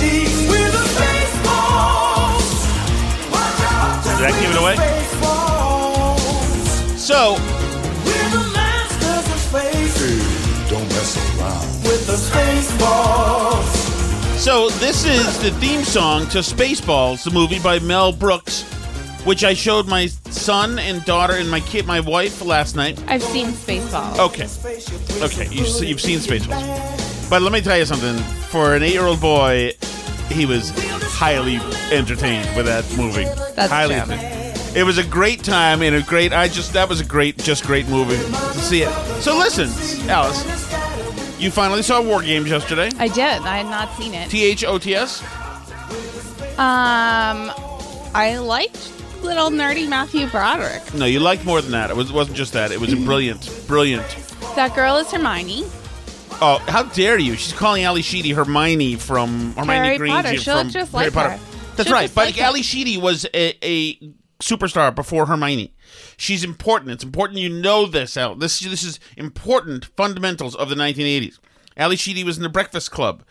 [0.00, 0.34] Deeds.
[0.50, 2.48] We're the Spaceballs.
[3.30, 4.02] Watch.
[4.02, 4.74] Did that give it away?
[6.98, 7.34] So,
[8.04, 9.98] We're the masters of space.
[10.68, 11.66] Don't mess around.
[11.84, 13.70] With the Spaceballs.
[14.36, 18.64] so this is the theme song to Spaceballs, the movie by Mel Brooks,
[19.24, 23.02] which I showed my son and daughter and my kid, my wife last night.
[23.06, 24.18] I've seen Spaceballs.
[24.18, 24.48] Okay,
[25.24, 28.16] okay, you, you've seen Spaceballs, but let me tell you something.
[28.50, 29.72] For an eight-year-old boy,
[30.28, 30.72] he was
[31.04, 31.56] highly
[31.92, 33.24] entertained with that movie.
[33.54, 34.16] That's highly true.
[34.72, 36.32] It was a great time and a great.
[36.32, 38.90] I just that was a great, just great movie to see it.
[39.20, 39.68] So listen,
[40.08, 40.44] Alice,
[41.40, 42.90] you finally saw War Games yesterday.
[42.98, 43.20] I did.
[43.20, 44.30] I had not seen it.
[44.30, 45.22] T H O T S.
[46.58, 47.52] Um,
[48.14, 48.92] I liked
[49.22, 50.94] little nerdy Matthew Broderick.
[50.94, 51.90] No, you liked more than that.
[51.90, 52.72] It was wasn't just that.
[52.72, 54.06] It was brilliant, brilliant.
[54.56, 55.64] That girl is Hermione.
[56.42, 57.36] Oh, how dare you?
[57.36, 60.36] She's calling Ally Sheedy Hermione from Hermione Harry Granger Potter.
[60.38, 61.30] She'll from just Harry like Potter.
[61.30, 61.40] her.
[61.76, 62.10] That's She'll right.
[62.14, 62.40] But like.
[62.40, 63.96] Ally Sheedy was a, a
[64.40, 65.74] superstar before Hermione.
[66.16, 66.90] She's important.
[66.92, 68.38] It's important you know this out.
[68.38, 71.38] This this is important fundamentals of the 1980s.
[71.76, 73.22] Ally Sheedy was in the Breakfast Club.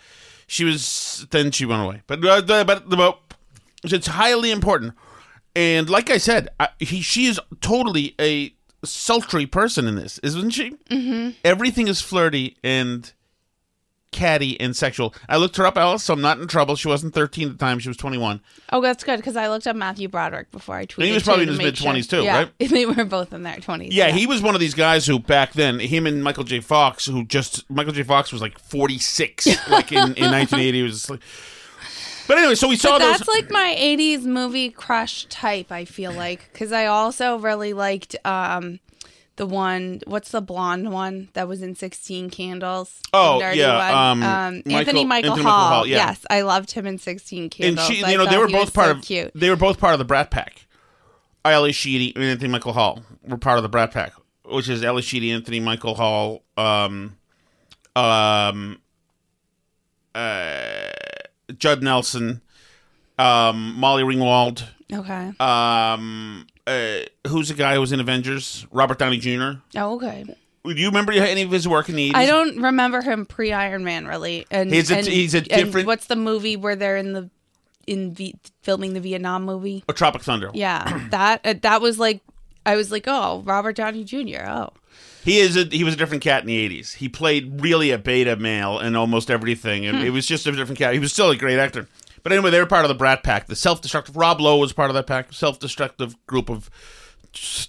[0.47, 2.01] She was then she went away.
[2.07, 3.19] But uh, but but
[3.83, 4.93] it's highly important.
[5.55, 10.51] And like I said, I, he she is totally a sultry person in this, isn't
[10.51, 10.71] she?
[10.89, 11.31] Mm-hmm.
[11.43, 13.11] Everything is flirty and
[14.11, 15.13] catty and sexual.
[15.27, 16.75] I looked her up, Alice, so I'm not in trouble.
[16.75, 18.41] She wasn't 13 at the time; she was 21.
[18.71, 21.05] Oh, that's good because I looked up Matthew Broderick before I tweeted.
[21.05, 22.21] he was probably in his mid-twenties sure.
[22.21, 22.37] too, yeah.
[22.37, 22.51] right?
[22.69, 23.93] They were both in their twenties.
[23.93, 26.59] Yeah, he was one of these guys who back then, him and Michael J.
[26.59, 28.03] Fox, who just Michael J.
[28.03, 30.79] Fox was like 46, like in, in 1980.
[30.79, 31.21] It was like,
[32.29, 33.17] but anyway, so we saw But those.
[33.17, 35.69] that's like my '80s movie crush type.
[35.71, 38.79] I feel like because I also really liked um
[39.35, 39.99] the one.
[40.07, 43.01] What's the blonde one that was in Sixteen Candles?
[43.13, 45.67] Oh, yeah, um, Anthony Michael- Anthony Michael Hall.
[45.69, 45.95] Hall, yeah.
[45.97, 47.87] Yes, I loved him in Sixteen and Candles.
[47.87, 49.01] she, I you know, they were both part so of.
[49.01, 49.31] cute.
[49.35, 50.65] They were both part of the Brat Pack.
[51.45, 54.13] Ellie Sheedy and Anthony Michael Hall were part of the Brat Pack,
[54.45, 57.17] which is Ellie Sheedy, Anthony Michael Hall, um,
[57.95, 58.77] um,
[60.13, 60.89] uh,
[61.57, 62.41] Judd Nelson,
[63.17, 65.31] um, Molly Ringwald, Okay.
[65.39, 68.65] um, uh, who's the guy who was in Avengers?
[68.71, 69.59] Robert Downey Jr.
[69.75, 70.25] Oh, okay.
[70.65, 72.15] Do you remember any of his work in the 80s?
[72.15, 74.45] I don't remember him pre Iron Man really.
[74.51, 77.29] And He's a- and- he's a different- what's the movie where they're in the
[77.87, 79.83] in v- filming the Vietnam movie?
[79.89, 80.51] Oh, Tropic Thunder.
[80.53, 82.21] Yeah, that uh, that was like
[82.65, 84.45] I was like, oh, Robert Downey Jr.
[84.47, 84.69] Oh,
[85.29, 86.93] He is a he was a different cat in the eighties.
[86.93, 90.13] He played really a beta male in almost everything, and it hmm.
[90.15, 90.95] was just a different cat.
[90.95, 91.87] He was still a great actor.
[92.23, 94.17] But anyway, they were part of the Brat Pack, the self-destructive.
[94.17, 96.71] Rob Lowe was part of that pack, self-destructive group of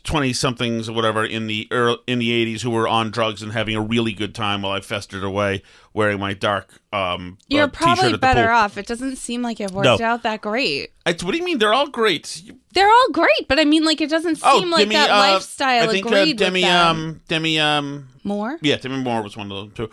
[0.03, 3.53] twenty somethings or whatever in the early, in the eighties who were on drugs and
[3.53, 5.63] having a really good time while I festered away
[5.93, 8.77] wearing my dark um You're uh, probably better off.
[8.79, 10.03] It doesn't seem like it worked No.
[10.03, 10.91] out that great.
[11.07, 11.59] It's, what do you mean?
[11.59, 12.43] They're all great.
[12.75, 15.89] They're all great, but I mean, like, it doesn't seem like Demi, that uh, lifestyle
[15.89, 16.87] I think uh, Demi with them.
[16.97, 18.59] um Demi um Moore?
[18.63, 19.91] Yeah, Demi Moore was one of them too.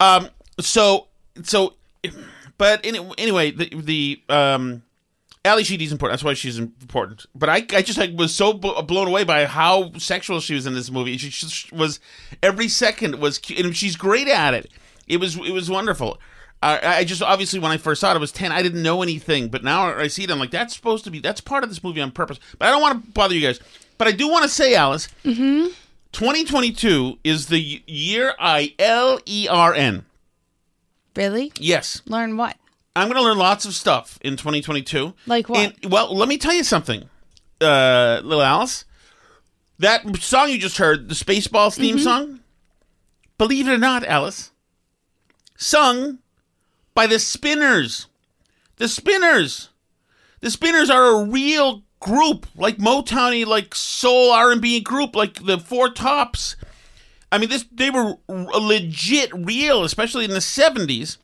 [0.00, 0.28] Um,
[0.60, 1.08] so
[1.42, 1.74] so,
[2.58, 4.82] but any, anyway, the the um,
[5.44, 6.14] Ally Sheedy's important.
[6.14, 7.26] That's why she's important.
[7.34, 10.66] But I I just like, was so bl- blown away by how sexual she was
[10.66, 11.18] in this movie.
[11.18, 12.00] She, she was
[12.42, 14.70] every second was, and she's great at it.
[15.06, 16.18] It was it was wonderful.
[16.62, 18.50] Uh, I just obviously when I first saw it, I was ten.
[18.52, 20.30] I didn't know anything, but now I see it.
[20.30, 22.40] I'm like, that's supposed to be that's part of this movie on purpose.
[22.58, 23.60] But I don't want to bother you guys.
[23.98, 25.08] But I do want to say, Alice,
[26.12, 30.06] 2022 is the year I L E R N.
[31.14, 31.52] Really?
[31.58, 32.56] Yes, Learn what?
[32.96, 35.14] I'm going to learn lots of stuff in 2022.
[35.26, 35.74] Like what?
[35.82, 37.08] And, well, let me tell you something,
[37.60, 38.84] uh, little Alice.
[39.80, 42.04] That song you just heard, the Spaceballs theme Mm-hmm.
[42.04, 42.40] song,
[43.38, 44.52] believe it or not, Alice,
[45.56, 46.18] sung
[46.94, 48.06] by the Spinners.
[48.76, 49.70] The Spinners.
[50.40, 55.44] The Spinners are a real group, like Motowny, like soul R and B group, like
[55.44, 56.54] the Four Tops.
[57.32, 61.18] I mean, this they were legit, real, especially in the seventies.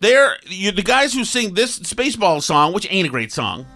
[0.00, 3.66] They're you, the guys who sing this Spaceball song, which ain't a great song.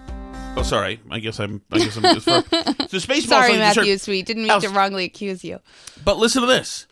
[0.56, 1.00] Oh, sorry.
[1.10, 1.62] I guess I'm.
[1.72, 2.02] I guess I'm.
[2.02, 2.42] Just the
[2.98, 3.54] Spaceball Sorry, song.
[3.54, 4.26] you just heard- Matthew, sweet.
[4.26, 5.60] Didn't mean Alice, to wrongly accuse you.
[6.04, 6.86] but listen to this.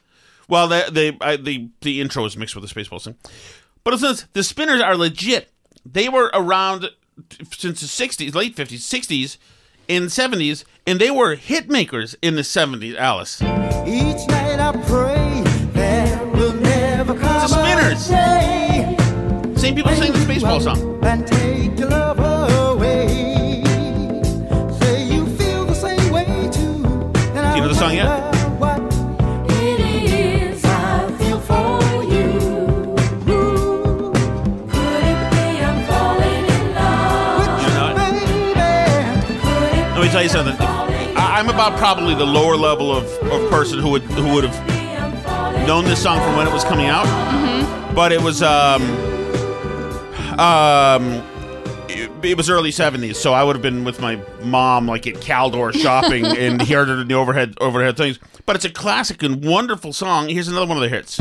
[0.49, 3.17] Well, the the I, the the intro is mixed with the Spaceball sing,
[3.85, 4.27] but listen, to this.
[4.33, 5.51] the Spinners are legit.
[5.85, 6.89] They were around
[7.53, 9.37] since the '60s, late '50s, '60s,
[9.89, 12.97] and '70s, and they were hit makers in the '70s.
[12.97, 15.43] Alice, Each night I pray
[15.73, 18.11] there will never come Spinners.
[19.71, 20.99] Same people sing the Spaceball song.
[21.05, 23.63] and take your love away.
[24.81, 26.83] Say you feel the same way too.
[26.83, 28.09] Do you know the song yet?
[28.59, 28.81] What
[29.51, 32.39] it is I feel for you.
[34.73, 37.97] Could it be I'm falling in love You know it?
[37.97, 38.61] baby?
[39.95, 40.57] Let me tell you something.
[41.17, 45.67] I, I'm about probably the lower level of, of person who would who would have
[45.69, 47.07] known this song from when it was coming out.
[47.95, 48.83] But it was um
[50.41, 51.23] um
[51.89, 55.17] it, it was early '70s, so I would have been with my mom, like at
[55.17, 58.19] Caldor shopping, and heard it in the overhead overhead things.
[58.47, 60.29] But it's a classic and wonderful song.
[60.29, 61.19] Here's another one of the hits.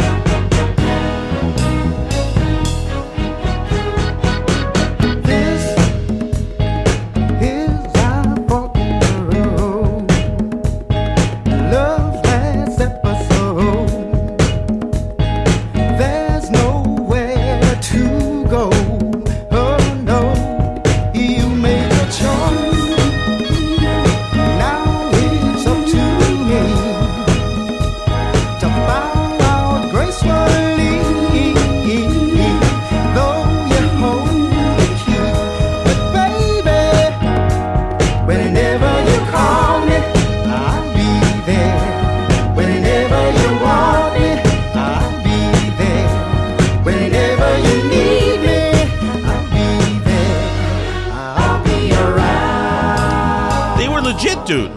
[54.50, 54.72] Dude.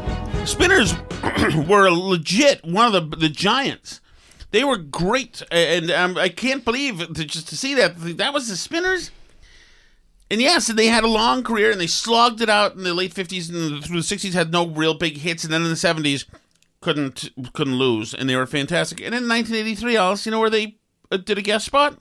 [0.47, 0.93] Spinners
[1.67, 4.03] were legit one of the the giants.
[4.51, 8.49] They were great, and um, I can't believe to, just to see that that was
[8.49, 9.11] the Spinners.
[10.31, 13.15] And yes, they had a long career, and they slogged it out in the late
[13.15, 14.35] fifties and through the sixties.
[14.35, 16.27] Had no real big hits, and then in the seventies,
[16.83, 18.99] couldn't couldn't lose, and they were fantastic.
[18.99, 20.77] And in 1983, Alice, you know where they
[21.11, 21.97] uh, did a guest spot?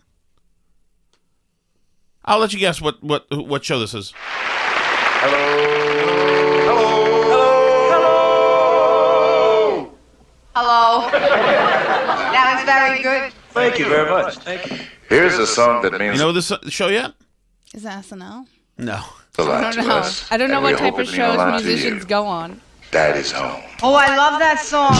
[2.25, 4.11] I'll let you guess what what what show this is.
[4.17, 5.90] Hello.
[10.55, 13.31] that was very good.
[13.51, 14.35] Thank you very much.
[14.37, 14.77] Thank you.
[15.09, 17.13] Here's a song that means You know this show yet?
[17.73, 18.45] Is that SNL?
[18.77, 18.93] No.
[18.93, 19.95] a I lot don't to know.
[19.97, 20.29] us.
[20.31, 22.01] I don't know and what type hope of it means a lot shows to musicians
[22.03, 22.07] you.
[22.07, 22.61] go on.
[22.91, 23.61] Daddy's home.
[23.81, 24.91] Oh, I love that song.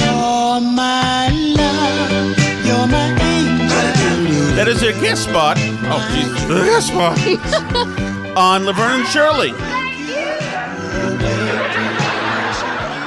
[0.00, 4.56] You're my love, you're my angel.
[4.56, 5.56] That is their guest spot.
[5.58, 6.48] Oh, jeez.
[6.48, 8.36] The guest spot.
[8.36, 9.52] on Laverne and Shirley.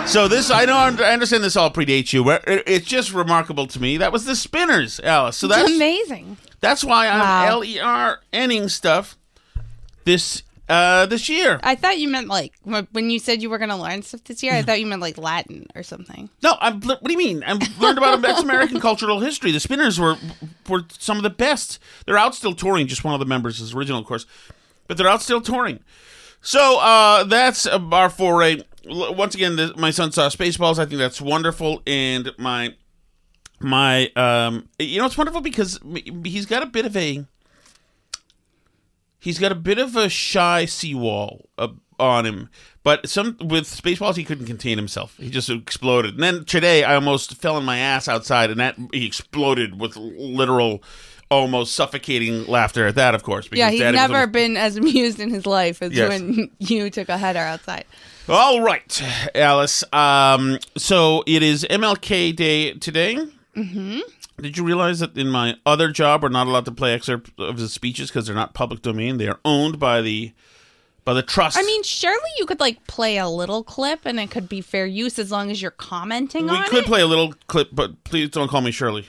[0.08, 2.24] So this, I know, I understand this all predates you.
[2.24, 3.98] but it- It's just remarkable to me.
[3.98, 5.38] That was the Spinners, Alice.
[5.38, 6.38] So It's that's amazing.
[6.62, 7.46] that's why I'm Wow.
[7.48, 9.18] L E R Nning stuff
[10.06, 11.60] this uh this year.
[11.62, 14.24] I thought you meant like wh- when you said you were going to learn stuff
[14.24, 14.54] this year.
[14.54, 16.30] I thought you meant like Latin or something.
[16.42, 16.82] No, I'm.
[16.82, 17.44] What do you mean?
[17.44, 19.52] I've learned about that's American cultural history.
[19.52, 20.16] The Spinners were
[20.70, 21.80] were some of the best.
[22.06, 22.88] They're out still touring.
[22.88, 24.26] Just one of the members is original, of course.
[24.88, 25.80] but they're out still touring.
[26.42, 28.62] So uh, that's our foray.
[28.90, 30.80] Once again, this, my son saw Spaceballs.
[30.80, 32.76] I think that's wonderful, and my
[33.60, 35.80] my um, you know it's wonderful because
[36.24, 37.26] he's got a bit of a
[39.20, 42.50] he's got a bit of a shy seawall uh, on him.
[42.84, 45.18] But some with Spaceballs, he couldn't contain himself.
[45.18, 46.14] He just exploded.
[46.14, 49.98] And then today, I almost fell on my ass outside, and that he exploded with
[49.98, 50.82] literal,
[51.30, 53.14] almost suffocating laughter at that.
[53.16, 56.08] Of course, Yeah, he's never almost- been as amused in his life as Yes.
[56.10, 57.84] when you took a header outside.
[58.30, 59.02] All right,
[59.36, 59.86] Alice.
[59.94, 63.16] Um, so it is MLK Day today.
[63.56, 64.00] Mm-hmm.
[64.42, 67.58] Did you realize that in my other job, we're not allowed to play excerpts of
[67.58, 69.18] the speeches because they're not public domain.
[69.18, 70.34] They are owned by the
[71.06, 71.58] by the trust.
[71.58, 74.86] I mean, surely you could like play a little clip and it could be fair
[74.86, 76.72] use as long as you're commenting we on it.
[76.72, 79.08] We could play a little clip, but please don't call me Shirley.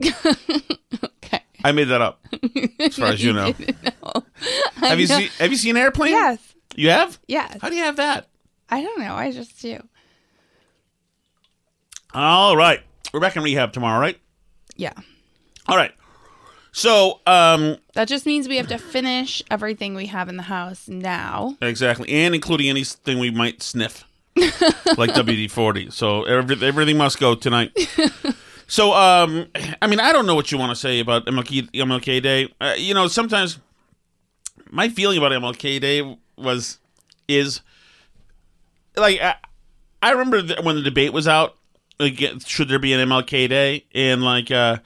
[0.04, 1.40] okay.
[1.62, 2.20] I made that up,
[2.80, 3.54] as far as you know.
[4.74, 6.10] Have you seen Have you seen an Airplane?
[6.10, 6.53] Yes.
[6.74, 7.18] You have?
[7.28, 7.52] Yeah.
[7.60, 8.28] How do you have that?
[8.68, 9.14] I don't know.
[9.14, 9.80] I just do.
[12.12, 12.80] All right,
[13.12, 14.18] we're back in rehab tomorrow, right?
[14.76, 14.92] Yeah.
[15.66, 15.92] All right.
[16.72, 20.88] So, um, That just means we have to finish everything we have in the house
[20.88, 21.56] now.
[21.60, 24.04] exactly, and including anything we might sniff,
[24.36, 25.90] like WD forty.
[25.90, 27.76] So every, everything must go tonight.
[28.68, 29.46] so, um,
[29.82, 32.48] I mean, I don't know what you want to say about MLK, MLK Day.
[32.60, 33.58] Uh, you know, sometimes
[34.70, 36.78] my feeling about MLK Day was
[37.28, 37.60] is
[38.96, 39.36] like I,
[40.02, 41.56] I remember when the debate was out,
[41.98, 44.78] like should there be an MLK Day, and like, uh,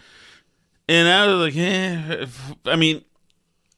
[0.88, 2.26] and I was like, eh,
[2.66, 3.04] I mean,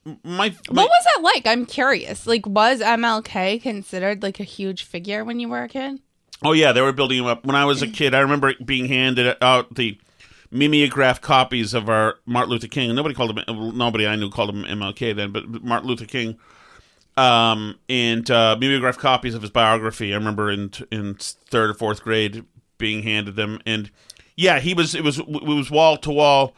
[0.04, 1.46] my, my What was that like?
[1.46, 2.26] I'm curious.
[2.26, 6.00] Like, was MLK considered like a huge figure when you were a kid?
[6.42, 7.44] Oh yeah, they were building him up.
[7.44, 9.98] When I was a kid, I remember being handed out the
[10.50, 12.94] mimeographed copies of our Martin Luther King.
[12.94, 13.76] Nobody called him.
[13.76, 16.38] Nobody I knew called him MLK then, but Martin Luther King.
[17.16, 20.12] Um, and uh, mimeographed copies of his biography.
[20.12, 22.44] I remember in in third or fourth grade
[22.78, 23.90] being handed them, and
[24.36, 24.94] yeah, he was.
[24.94, 26.54] It was it was wall to wall.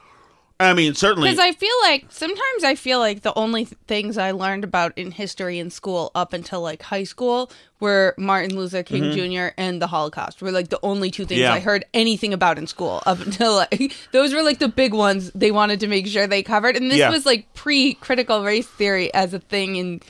[0.60, 1.28] I mean, certainly.
[1.28, 4.96] Because I feel like sometimes I feel like the only th- things I learned about
[4.96, 9.52] in history in school up until like high school were Martin Luther King Jr.
[9.58, 10.40] and the Holocaust.
[10.40, 11.48] Were like the only two things Mm-hmm.
[11.48, 11.54] Yeah.
[11.54, 15.32] I heard anything about in school up until like those were like the big ones
[15.34, 16.76] they wanted to make sure they covered.
[16.76, 17.10] And this Yeah.
[17.10, 20.00] was like pre critical race theory as a thing in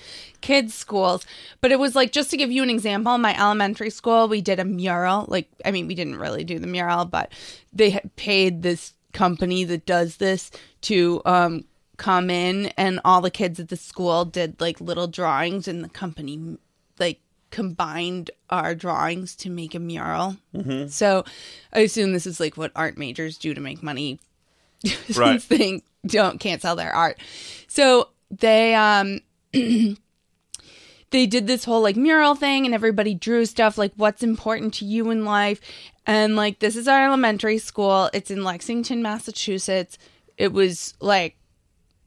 [0.43, 1.25] kids schools.
[1.61, 4.59] But it was like just to give you an example my elementary school we did
[4.61, 5.25] a mural.
[5.29, 7.33] Like i mean we didn't really do the mural but
[7.73, 10.51] they paid this company that does this
[10.83, 11.65] to um
[11.99, 15.89] come in and all the kids at the school did like little drawings and the
[15.89, 16.59] company
[16.99, 17.21] like
[17.51, 20.37] combined our drawings to make a mural.
[20.89, 21.25] So
[21.73, 24.19] i assume this is like what art majors do to make money.
[25.15, 25.41] Right.
[25.41, 27.19] since they don't can't sell their art.
[27.69, 29.21] So they um
[31.13, 34.85] they did this whole like mural thing and everybody drew stuff like what's important to
[34.85, 35.61] you in life.
[36.07, 38.11] And like this is our elementary school.
[38.13, 39.99] It's in Lexington, Massachusetts.
[40.37, 41.37] It was like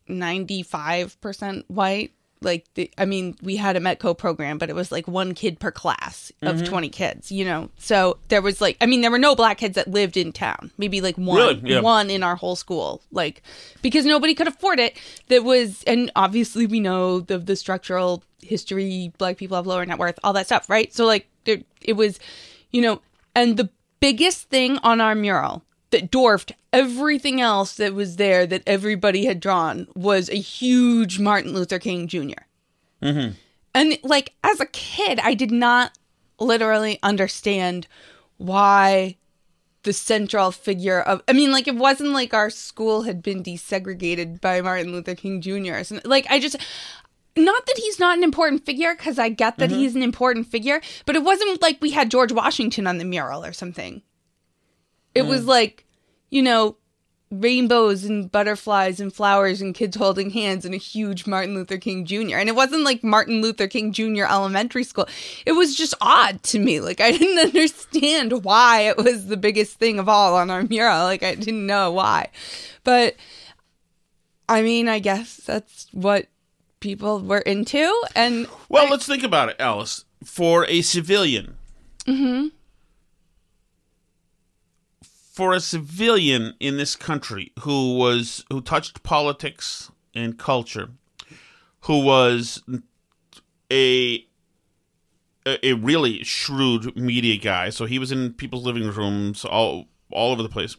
[0.09, 2.11] 95% white.
[2.45, 5.59] Like the, I mean, we had a Metco program, but it was like one kid
[5.59, 6.65] per class of Mm-hmm.
[6.65, 7.69] 20 kids, you know.
[7.77, 10.71] So there was like I mean, there were no black kids that lived in town.
[10.77, 11.61] Maybe like one Really?
[11.65, 11.81] Yeah.
[11.81, 13.01] one in our whole school.
[13.11, 13.41] Like
[13.81, 14.97] because nobody could afford it.
[15.27, 19.97] That was and obviously we know the the structural history black people have lower net
[19.97, 20.93] worth, all that stuff, right?
[20.93, 22.19] So like there, it was
[22.71, 23.01] you know,
[23.33, 28.63] and the biggest thing on our mural that dwarfed everything else that was there that
[28.67, 32.45] everybody had drawn was a huge Martin Luther King junior
[33.01, 33.31] mm-hmm.
[33.73, 35.97] And like as a kid, I did not
[36.39, 37.87] literally understand
[38.37, 39.17] why
[39.83, 44.41] the central figure of I mean like it wasn't like our school had been desegregated
[44.41, 45.83] by Martin Luther King Jr.
[45.83, 46.57] So, like I just
[47.37, 49.79] not that he's not an important figure because I get that mm-hmm.
[49.79, 53.43] he's an important figure, but it wasn't like we had George Washington on the mural
[53.43, 54.01] or something.
[55.13, 55.47] It was mm.
[55.47, 55.84] like,
[56.29, 56.77] you know,
[57.31, 62.05] rainbows and butterflies and flowers and kids holding hands and a huge Martin Luther King
[62.05, 62.37] Jr.
[62.37, 64.25] And it wasn't like Martin Luther King Jr.
[64.25, 65.07] elementary school.
[65.45, 66.79] It was just odd to me.
[66.79, 71.03] Like I didn't understand why it was the biggest thing of all on our mural.
[71.03, 72.29] Like I didn't know why.
[72.83, 73.15] But
[74.47, 76.27] I mean, I guess that's what
[76.79, 80.05] people were into and Well, let's think about it, Alice.
[80.23, 81.57] For a civilian,
[82.05, 82.47] mm-hmm.
[85.35, 90.91] For a civilian in this country who was who touched politics and culture,
[91.81, 92.63] who was
[93.69, 94.25] a
[95.45, 100.41] a, really shrewd media guy, so he was in people's living rooms all all over
[100.41, 100.77] the place.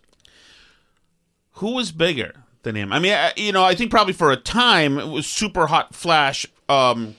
[1.53, 2.33] Who was bigger
[2.63, 2.95] than him?
[2.95, 5.95] I mean, I, you know, I think probably for a time it was super hot
[5.95, 7.15] flash um,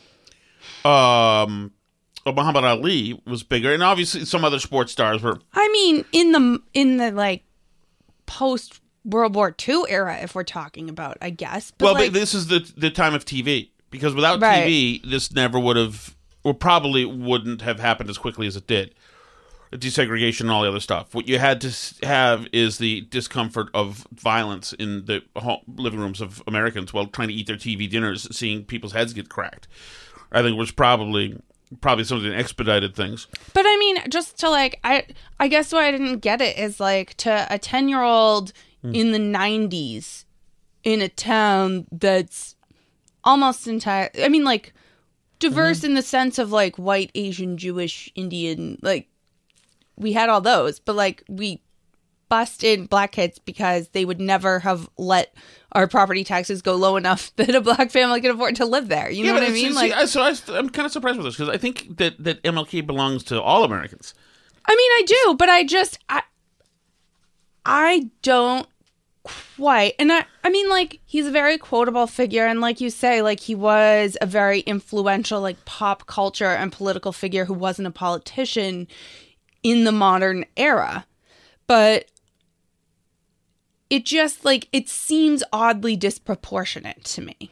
[0.84, 1.72] um,
[2.36, 5.40] Muhammad Ali was bigger, and obviously some other sports stars were.
[5.54, 7.44] I mean, in the in the like
[8.26, 11.72] post World War II era, if we're talking about, I guess.
[11.72, 14.68] But well, like, but this is the the time of TV because without Right.
[14.68, 18.94] TV, this never would have, or probably wouldn't have happened as quickly as it did.
[19.74, 21.14] Desegregation and all the other stuff.
[21.14, 21.74] What you had to
[22.08, 25.24] have is the discomfort of violence in the
[25.68, 29.28] living rooms of Americans while trying to eat their TV dinners, seeing people's heads get
[29.28, 29.68] cracked.
[30.32, 31.42] I think was probably
[31.82, 33.28] probably something expedited things.
[33.54, 35.06] But I mean, just to like, I
[35.40, 38.94] I guess why I didn't get it is like to a ten year old Hmm.
[38.94, 40.26] in the '90s
[40.84, 42.56] in a town that's
[43.24, 44.10] almost entire.
[44.22, 44.72] I mean, like
[45.40, 45.86] diverse Mm-hmm.
[45.88, 48.78] in the sense of like white, Asian, Jewish, Indian.
[48.84, 49.10] Like
[49.96, 51.62] we had all those, but like we
[52.30, 55.34] busted black kids because they would never have let
[55.74, 59.10] our property taxes go low enough that a black family could afford to live there.
[59.10, 59.72] You know what I mean?
[59.72, 62.22] it's- Like, I- so I, I'm kind of surprised with this because I think that
[62.24, 64.14] that MLK belongs to all Americans.
[64.66, 66.24] I mean, I do, but I just I
[67.66, 68.68] I don't
[69.24, 69.94] quite.
[70.00, 73.40] And I I mean like he's a very quotable figure and like you say like
[73.42, 78.88] he was a very influential like pop culture and political figure who wasn't a politician
[79.64, 81.06] in the modern era.
[81.68, 82.06] But
[83.90, 87.52] it just like it seems oddly disproportionate to me.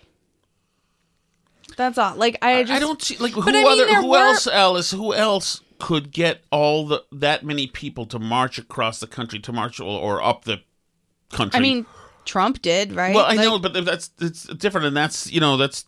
[1.78, 2.16] That's all.
[2.16, 4.92] Like I just I don't see like who I mean, other who were- else Alice
[4.92, 9.52] who else could get all the that many people to march across the country to
[9.52, 10.62] march or, or up the
[11.32, 11.58] country.
[11.58, 11.86] I mean
[12.24, 13.14] Trump did, right?
[13.14, 15.86] well, I Like- know, but that's it's different, and that's you know that's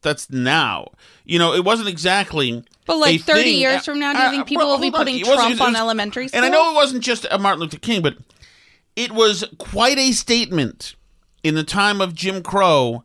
[0.00, 0.92] that's now.
[1.24, 2.62] You know, it wasn't exactly.
[2.86, 4.86] But like 30 thing- years from now, do you uh, think people well, will be
[4.86, 4.92] on.
[4.92, 7.78] putting wasn't- Trump on was- elementary And I know it wasn't just a Martin Luther
[7.78, 8.16] King, but
[8.98, 10.96] it was quite a statement
[11.44, 13.04] in the time of Jim Crow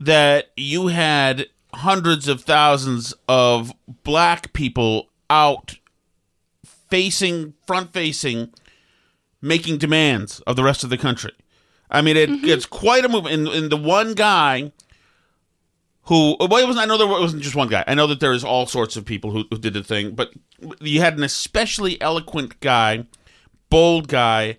[0.00, 5.78] that you had hundreds of thousands of black people out
[6.64, 8.52] facing, front facing,
[9.40, 11.32] making demands of the rest of the country.
[11.88, 12.44] I mean, it, mm-hmm.
[12.44, 13.36] it's quite a movement.
[13.36, 14.72] And, and the one guy
[16.06, 17.84] who, well, it wasn't, I know there wasn't just one guy.
[17.86, 20.32] I know that there is all sorts of people who, who did the thing, but
[20.80, 23.06] you had an especially eloquent guy,
[23.70, 24.56] bold guy,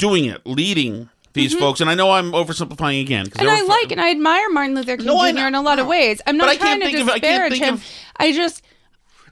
[0.00, 1.80] doing it, leading these folks.
[1.80, 3.26] And I know I'm oversimplifying again.
[3.38, 5.46] and I like and I admire Martin Luther King No, Jr.
[5.46, 6.20] in a lot of ways.
[6.26, 7.74] I'm But not I trying can't to think of- I can't disparage think him.
[7.74, 7.84] of-
[8.16, 8.62] I just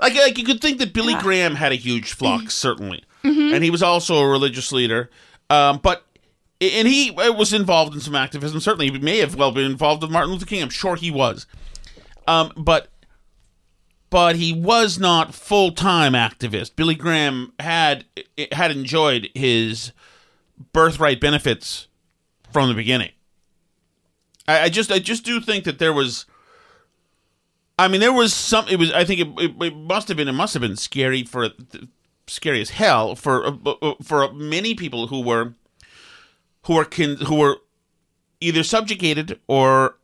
[0.00, 1.22] Like, like you could think that Billy Yeah.
[1.22, 3.52] Graham had a huge flock, certainly, Mhm.
[3.52, 5.10] and he was also a religious leader.
[5.50, 6.04] Um, but
[6.60, 8.60] and he uh, was involved in some activism.
[8.60, 10.62] Certainly, he may have well been involved with Martin Luther King.
[10.62, 11.46] I'm sure he was.
[12.28, 12.88] Um, but
[14.10, 16.76] but he was not full time activist.
[16.76, 18.04] Billy Graham had
[18.52, 19.92] had enjoyed his
[20.72, 21.88] birthright benefits
[22.52, 23.10] from the beginning.
[24.46, 26.26] I, I just I just do think that there was.
[27.78, 28.66] I mean, there was some.
[28.68, 28.92] It was.
[28.92, 30.28] I think it, it, it must have been.
[30.28, 31.50] It must have been scary for
[32.26, 35.54] scary as hell for uh, for many people who were
[36.62, 37.56] who were who were
[38.40, 39.96] either subjugated or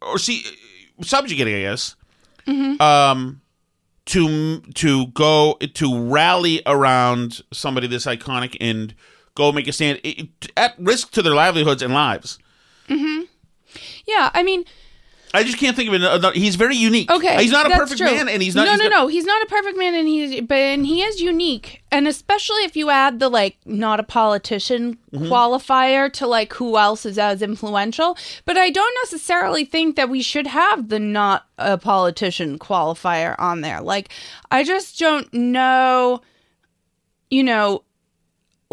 [0.00, 0.44] or see
[1.02, 1.54] subjugated.
[1.54, 1.96] I guess.
[2.80, 3.41] Um,
[4.06, 8.94] to to go to rally around somebody this iconic and
[9.34, 12.38] go make a stand it- at risk to their livelihoods and lives.
[12.88, 13.22] hmm
[14.06, 14.64] Yeah, I mean,
[15.34, 16.32] I just can't think of another.
[16.32, 17.10] He's very unique.
[17.10, 18.10] okay, he's not a perfect true.
[18.10, 18.64] man, and he's not.
[18.66, 19.06] No, he's no, not- no.
[19.08, 22.76] He's not a perfect man, and he's but and he is unique, and especially if
[22.76, 25.28] you add the like not a politician Mhm.
[25.28, 28.16] qualifier to like who else is as influential.
[28.44, 33.60] But I don't necessarily think that we should have the not a politician qualifier on
[33.62, 33.80] there.
[33.80, 34.10] Like,
[34.50, 36.20] I just don't know.
[37.30, 37.84] You know,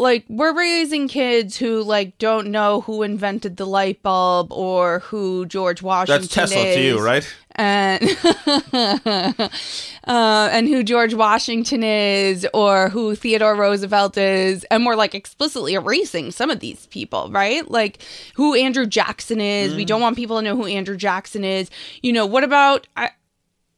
[0.00, 5.46] like we're raising kids who like don't know who invented the light bulb or who
[5.46, 6.28] George Washington is.
[6.30, 7.34] That's Tesla is to you, right?
[7.56, 8.02] and
[8.74, 15.74] uh, and who George Washington is, or who Theodore Roosevelt is, and we're like explicitly
[15.74, 17.68] erasing some of these people, right?
[17.70, 18.02] Like
[18.34, 19.74] who Andrew Jackson is.
[19.74, 19.88] We Mm.
[19.88, 21.70] don't want people to know who Andrew Jackson is.
[22.02, 23.10] You know what about I?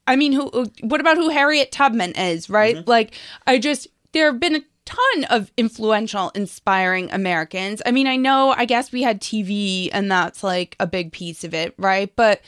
[0.07, 0.51] I mean, who?
[0.83, 2.77] What about who Harriet Tubman is, right?
[2.77, 2.91] Mm-hmm.
[2.91, 3.15] Like,
[3.47, 7.83] I just there have been a ton of influential, inspiring Americans.
[7.87, 11.45] I mean, I know, I guess we had TV, and that's like a big piece
[11.45, 12.15] of it, right?
[12.15, 12.41] But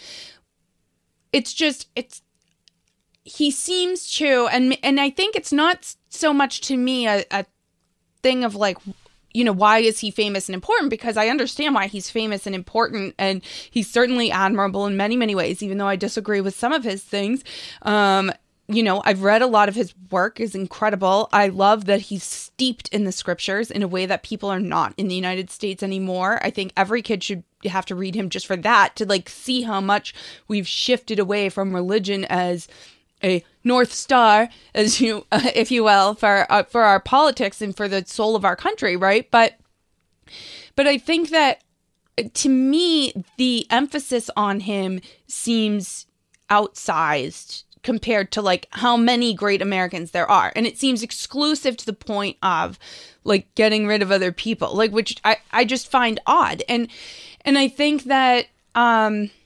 [1.33, 2.23] it's just it's
[3.25, 7.45] he seems to, and and I think it's not so much to me a, a
[8.23, 8.79] thing of like
[9.33, 12.55] you know why is he famous and important because i understand why he's famous and
[12.55, 16.73] important and he's certainly admirable in many many ways even though i disagree with some
[16.73, 17.45] of his things
[17.83, 18.33] um
[18.67, 21.29] you know i've read a lot of his work is incredible.
[21.33, 24.95] I love that he's steeped in the scriptures in a way that people are not
[24.97, 26.39] in the united states anymore.
[26.41, 29.63] I think every kid should have to read him just for that to like see
[29.63, 30.15] how much
[30.47, 32.69] we've shifted away from religion as
[33.25, 37.77] a north star as you uh, if you will for uh, for our politics and
[37.77, 39.29] for the soul of our country right?
[39.33, 39.59] But
[40.77, 41.63] but i think that
[42.35, 46.07] to me the emphasis on him seems
[46.51, 50.53] outsized compared to like how many great Americans there are.
[50.57, 52.79] And it seems exclusive to the point of
[53.23, 54.75] like getting rid of other people.
[54.75, 56.65] Like which I, I just find odd.
[56.69, 56.89] And
[57.43, 59.31] and I think that um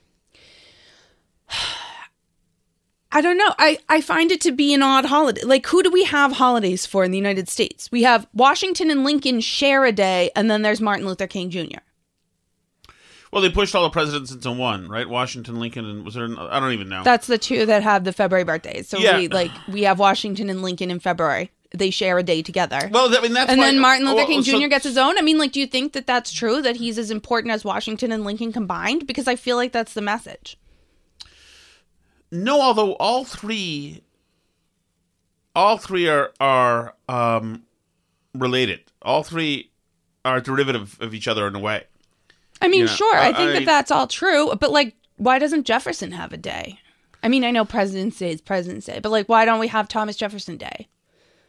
[3.11, 3.55] I don't know.
[3.57, 5.41] I, I find it to be an odd holiday.
[5.41, 7.91] Like, who do we have holidays for in the United States?
[7.91, 11.79] We have Washington and Lincoln share a day, and then there's Martin Luther King Jr.
[13.31, 15.07] Well, they pushed all the presidents into one, right?
[15.07, 16.25] Washington, Lincoln, and was there?
[16.25, 17.03] an- I don't even know.
[17.03, 18.89] That's the two that have the February birthdays.
[18.89, 19.17] So Yeah.
[19.17, 21.51] we like we have Washington and Lincoln in February.
[21.71, 22.89] They share a day together.
[22.91, 24.67] well, I mean that's and why- then Martin Luther well, King so- Jr.
[24.67, 25.17] gets his own.
[25.19, 28.11] I mean, like, do you think that that's true that he's as important as Washington
[28.11, 29.05] and Lincoln combined?
[29.05, 30.57] Because I feel like that's the message.
[32.31, 34.03] No, although all three,
[35.55, 37.63] all three are are um,
[38.33, 38.81] related.
[39.01, 39.71] All three
[40.25, 41.83] are derivative of each other in a way.
[42.61, 45.39] I mean, Yeah, sure, I, I- think I- that that's all true, but like, why
[45.39, 46.79] doesn't Jefferson have a day?
[47.21, 49.87] I mean, I know President's Day is President's Day, but like, why don't we have
[49.87, 50.87] Thomas Jefferson Day?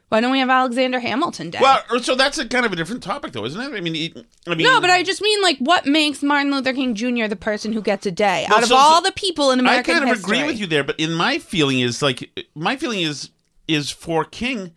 [0.09, 1.61] Why don't we have Alexander Hamilton Day?
[1.63, 3.77] Well, so that's a kind of a different topic, though, isn't it?
[3.77, 6.73] I mean, it- I mean, no, but I just mean like, what makes Martin Luther
[6.73, 7.29] King Jr.
[7.29, 9.95] the person who gets a day Well, out of all so- the people in American
[9.95, 10.39] I kind of history?
[10.39, 13.31] agree with you there, but in my feeling is like my feeling is
[13.69, 14.73] is for King.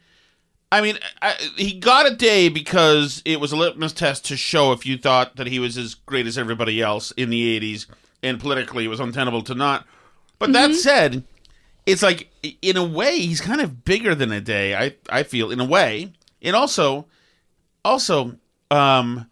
[0.73, 4.71] I mean, I, he got a day because it was a litmus test to show
[4.71, 7.85] if you thought that he was as great as everybody else in the '80s,
[8.23, 9.85] and politically it was untenable to not.
[10.39, 10.71] But Mm-hmm.
[10.71, 11.23] that said,
[11.85, 12.31] it's like
[12.63, 14.73] in a way he's kind of bigger than a day.
[14.75, 17.05] I I feel in a way, and also,
[17.85, 18.37] also,
[18.71, 19.29] um,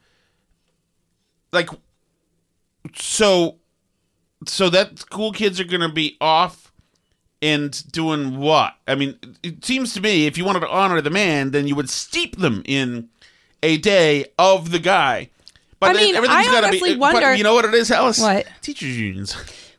[1.52, 1.70] like
[2.94, 3.58] so
[4.46, 6.71] so that school kids are going to be off
[7.42, 8.74] and doing what?
[8.88, 11.76] I mean, it seems to me if you wanted to honor the man, then you
[11.76, 13.10] would steep them in
[13.64, 15.30] a day of the guy.
[15.80, 17.00] But I then mean, everything's I gotta honestly uh, be.
[17.00, 18.20] wonder- But you know what it is, Alice?
[18.20, 18.46] What?
[18.62, 19.36] Teachers unions.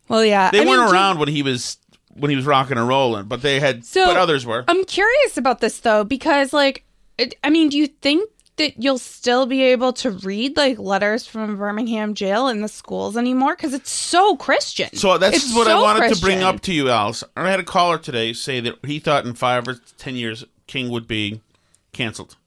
[0.09, 1.77] well, yeah, They I weren't do- around when he was
[2.15, 3.85] when he was rocking and rolling, but they had.
[3.85, 4.65] So but others were.
[4.67, 6.83] I'm curious about this though because, like,
[7.17, 11.25] it, I mean, do you think that you'll still be able to read like letters
[11.25, 13.55] from Birmingham jail in the schools anymore?
[13.55, 14.89] Because it's so Christian.
[14.95, 17.23] So uh, that's It's what I so wanted to bring up to you, Alice.
[17.35, 20.89] I had a caller today say that he thought in five or ten years King
[20.89, 21.41] would be
[21.91, 22.37] canceled.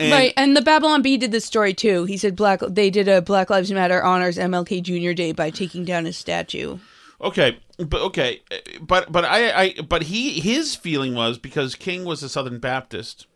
[0.00, 2.04] And right, and the Babylon Bee did this story too.
[2.04, 5.12] He said black they did a Black Lives Matter honors MLK Jr.
[5.12, 6.78] Day by taking down his statue.
[7.20, 8.42] Okay, but okay,
[8.80, 13.26] but but I, I but he his feeling was because King was a Southern Baptist,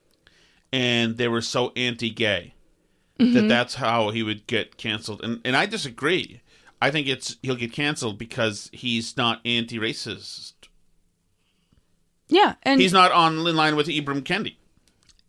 [0.72, 2.52] and they were so anti-gay
[3.18, 3.32] Mm-hmm.
[3.32, 6.42] that that's how he would get canceled, and and I disagree.
[6.82, 10.52] I think it's he'll get canceled because he's not anti-racist.
[12.28, 14.56] Yeah, and He's not on in line with Ibram Kendi.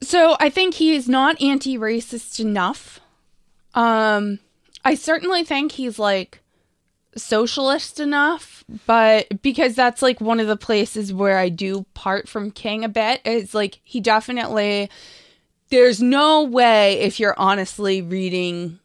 [0.01, 2.99] So I think he is not anti-racist enough.
[3.73, 4.39] Um,
[4.83, 6.41] I certainly think he's like
[7.15, 12.51] socialist enough, but because that's like one of the places where I do part from
[12.51, 13.21] King a bit.
[13.23, 14.89] is like he definitely.
[15.69, 18.79] There's no way if you're honestly reading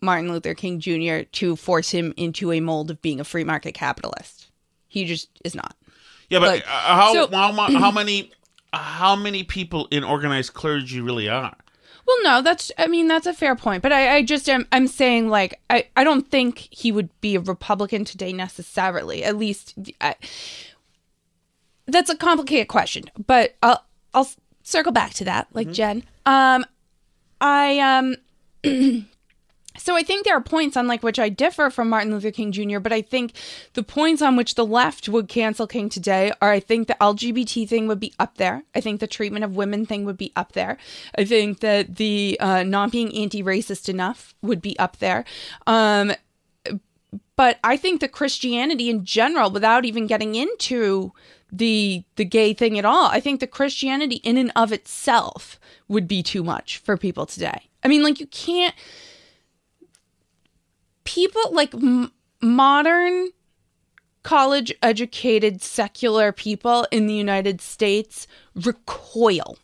[0.00, 1.22] Martin Luther King Jr.
[1.32, 4.46] to force him into a mold of being a free market capitalist.
[4.88, 5.74] He just is not.
[6.30, 8.30] Yeah, but Like, uh, how, so- how how many
[8.72, 11.56] how many people in organized clergy really are?
[12.06, 14.86] Well, no, that's I mean that's a fair point, but I, I just am I'm
[14.86, 19.24] saying like I, I don't think he would be a Republican today necessarily.
[19.24, 20.14] At least I,
[21.86, 24.28] that's a complicated question, but I'll I'll
[24.62, 26.02] circle back to that, like Jen.
[26.28, 26.64] Um,
[27.40, 28.16] I um.
[29.80, 32.50] So I think there are points on like which I differ from Martin Luther King
[32.50, 33.32] Jr., but I think
[33.74, 37.68] the points on which the left would cancel King today are I think the LGBT
[37.68, 38.64] thing would be up there.
[38.74, 40.78] I think the treatment of women thing would be up there.
[41.16, 45.24] I think that the uh, not being anti-racist enough would be up there.
[45.68, 46.12] Um,
[47.36, 51.12] but I think that Christianity in general, without even getting into
[51.50, 55.58] the the gay thing at all, I think the Christianity in and of itself
[55.88, 57.68] would be too much for people today.
[57.82, 58.74] I mean, like you can't
[61.04, 63.30] people like m- modern
[64.22, 69.58] college educated secular people in the United States recoil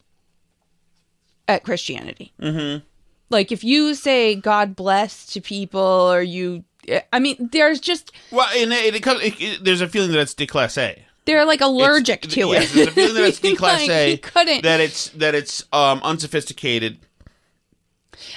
[1.46, 2.32] at Christianity.
[2.40, 2.84] Mm-hmm.
[3.30, 6.64] Like if you say God bless to people or you
[7.12, 10.34] I mean there's just Well, and it, it, it, it- there's a feeling that it's
[10.34, 11.00] declasse.
[11.24, 12.74] They're like allergic It's- to yes, it.
[12.74, 13.88] There's a feeling that it's declasse.
[13.88, 16.98] Like, you couldn't That it's that it's um, unsophisticated.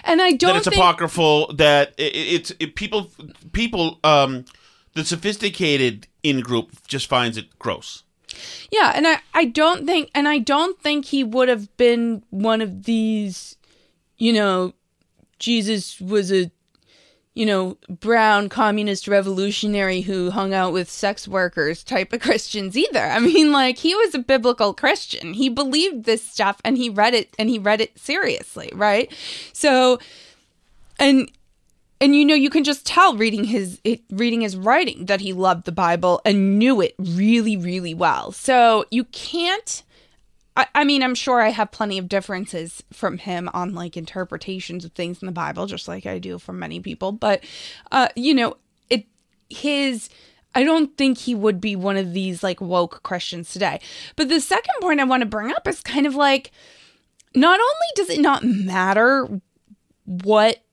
[0.04, 1.54] And I don't that it's think apocryphal.
[1.54, 3.12] That it, it's it, people
[3.52, 4.45] people um
[4.93, 8.04] the sophisticated in group just finds it gross.
[8.71, 12.62] Yeah, and I, I don't think and I don't think he would have been one
[12.62, 13.56] of these,
[14.17, 14.73] you know,
[15.39, 16.52] Jesus was a
[17.38, 23.00] you know, brown communist revolutionary who hung out with sex workers type of Christians either.
[23.00, 25.34] I mean, like he was a biblical Christian.
[25.34, 29.13] He believed this stuff and he read it and he read it seriously, right?
[29.54, 30.00] So
[30.97, 31.32] and
[32.02, 35.65] and you know you can just tell reading his reading his writing that he loved
[35.65, 39.84] the bible and knew it really really well so you can't
[40.58, 44.84] I, I mean i'm sure i have plenty of differences from him on like interpretations
[44.84, 47.43] of things in the bible just like i do from many people but
[47.91, 48.58] uh you know
[48.89, 49.06] it
[49.50, 50.10] his
[50.56, 53.80] I don't think he would be one of these like woke Christians today.
[54.15, 56.52] But the second point I want to bring up is kind of like
[57.36, 59.39] not only does it not matter
[60.06, 60.63] what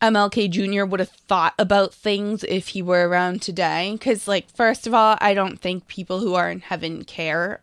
[0.00, 0.84] MLK Jr.
[0.84, 3.92] would have thought about things if he were around today.
[3.92, 7.60] Because, like, first of all, I don't think people who are in heaven care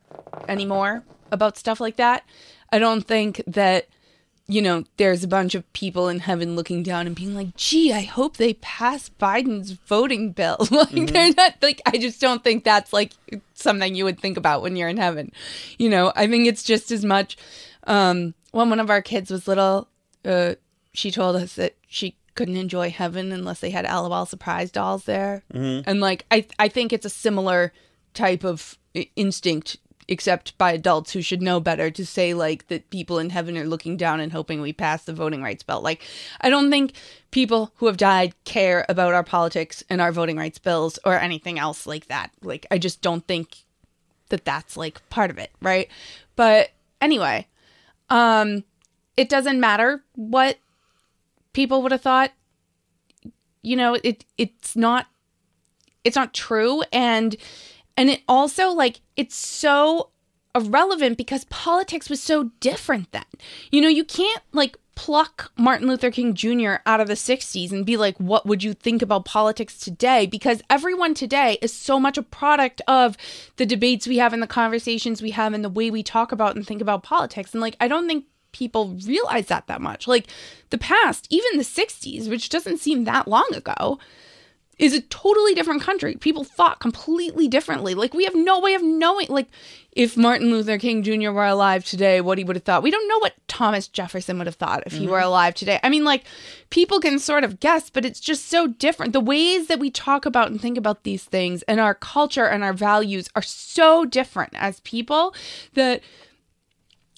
[0.48, 2.24] anymore about stuff like that.
[2.72, 3.88] I don't think that,
[4.48, 7.94] you know, there's a bunch of people in heaven looking down and being like, gee,
[7.94, 10.58] I hope they pass Biden's voting bill.
[10.72, 13.12] like, they're not, like, I just don't think that's, like,
[13.54, 15.32] something you would think about when you're in heaven.
[15.78, 17.38] You know, I think it's just as much.
[17.86, 19.88] Um, when one of our kids was little,
[20.26, 20.56] uh,
[20.94, 25.44] she told us that she couldn't enjoy heaven unless they had LOL surprise dolls there.
[25.86, 27.74] And like I I think it's a similar
[28.14, 28.78] type of
[29.16, 33.58] instinct except by adults who should know better to say like that people in heaven
[33.58, 35.80] are looking down and hoping we pass the voting rights bill.
[35.82, 36.04] Like
[36.42, 36.94] I don't think
[37.32, 41.60] people who have died care about our politics and our voting rights bills or anything
[41.60, 42.32] else like that.
[42.42, 43.64] Like I just don't think
[44.30, 45.88] that that's like part of it, right?
[46.36, 47.48] But anyway,
[48.10, 48.64] um
[49.16, 50.58] it doesn't matter what
[51.54, 52.32] people would have thought
[53.64, 55.08] you know it it's not
[56.04, 56.84] it's not true.
[56.92, 57.36] And
[57.98, 60.10] and it also like it's so
[60.56, 63.24] irrelevant because politics was so different then.
[63.72, 66.76] You know you can't like pluck Martin Luther King Jr.
[66.86, 70.26] out of the 60s and be like what would you think about politics today?
[70.26, 73.18] Because everyone today is so much a product of
[73.56, 76.56] the debates we have and the conversations we have and the way we talk about
[76.56, 77.54] and think about politics.
[77.54, 80.08] And like I don't think people realize that that much.
[80.08, 80.28] Like
[80.70, 84.00] the past, even the 60s, which doesn't seem that long ago,
[84.82, 86.16] is a totally different country.
[86.16, 87.94] People thought completely differently.
[87.94, 89.48] Like we have no way of knowing like
[89.92, 91.30] if Martin Luther King Jr.
[91.30, 92.82] were alive today, what he would have thought.
[92.82, 95.28] We don't know what Thomas Jefferson would have thought if he were mm-hmm.
[95.28, 95.80] alive today.
[95.84, 96.26] I mean like
[96.72, 99.14] people can sort of guess, but it's just so different.
[99.14, 102.64] The ways that we talk about and think about these things and our culture and
[102.64, 105.36] our values are so different as people
[105.76, 106.02] that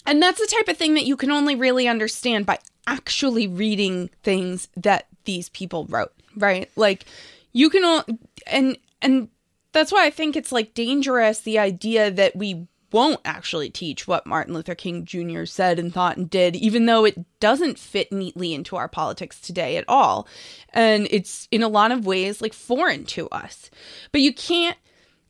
[0.05, 4.09] and that's the type of thing that you can only really understand by actually reading
[4.23, 6.69] things that these people wrote, right?
[6.75, 7.05] Like
[7.51, 8.03] you can all
[8.47, 9.29] and and
[9.71, 14.27] that's why I think it's like dangerous the idea that we won't actually teach what
[14.27, 15.45] Martin Luther King Jr.
[15.45, 19.77] said and thought and did, even though it doesn't fit neatly into our politics today
[19.77, 20.27] at all.
[20.69, 23.71] And it's in a lot of ways like foreign to us.
[24.11, 24.77] But you can't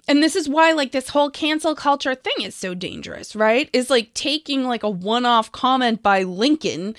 [0.08, 3.70] and this is why like this whole cancel culture thing is so dangerous right?
[3.74, 6.96] Is like taking like a one-off comment by lincoln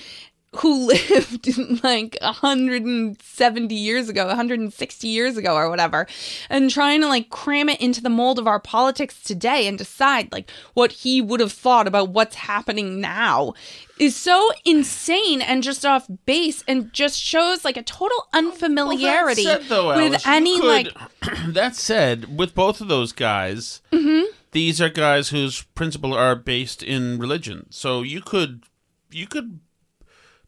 [0.57, 6.07] who lived like 170 years ago 160 years ago or whatever
[6.49, 10.31] and trying to like cram it into the mold of our politics today and decide
[10.31, 13.53] like what he would have thought about what's happening now
[13.99, 19.59] is so insane and just off base and just shows like a total unfamiliarity Well,
[19.59, 20.87] said, though, with any could- like
[21.47, 24.25] that said, with both of those guys, Mm-hmm.
[24.51, 27.67] these are guys whose principles are based in religion.
[27.69, 28.63] So you could
[29.11, 29.59] you could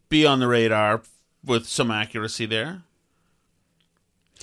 [0.09, 1.01] be on the radar
[1.43, 2.81] with some accuracy there.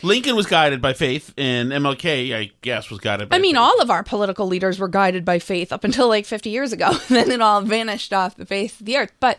[0.03, 3.37] Lincoln was guided by faith, and MLK, I guess, was guided by.
[3.37, 3.61] I mean, faith.
[3.63, 6.93] all of our political leaders were guided by faith up until like 50 years ago.
[7.09, 9.13] then it all vanished off the face of the earth.
[9.21, 9.39] But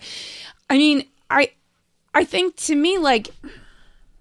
[0.70, 1.52] I mean, I
[2.14, 3.30] I think to me like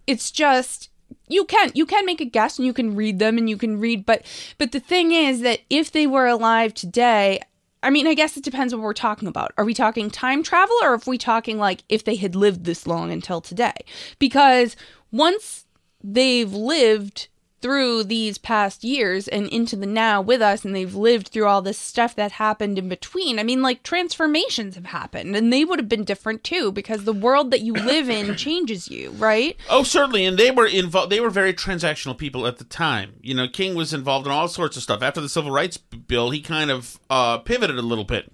[0.06, 0.90] it's just
[1.28, 3.80] you can you can make a guess and you can read them and you can
[3.80, 4.22] read but
[4.58, 7.40] but the thing is that if they were alive today
[7.84, 9.52] I mean, I guess it depends what we're talking about.
[9.58, 12.86] Are we talking time travel or if we talking like if they had lived this
[12.86, 13.74] long until today?
[14.18, 14.74] Because
[15.12, 15.66] once
[16.02, 17.28] they've lived
[17.64, 21.62] through these past years and into the now with us and they've lived through all
[21.62, 23.38] this stuff that happened in between.
[23.38, 27.14] I mean, like transformations have happened and they would have been different too because the
[27.14, 29.56] world that you live in changes you, right?
[29.70, 31.10] Oh, certainly, and they were involved.
[31.10, 33.14] They were very transactional people at the time.
[33.22, 35.00] You know, King was involved in all sorts of stuff.
[35.00, 38.30] After the Civil Rights Bill, he kind of uh, pivoted a little bit,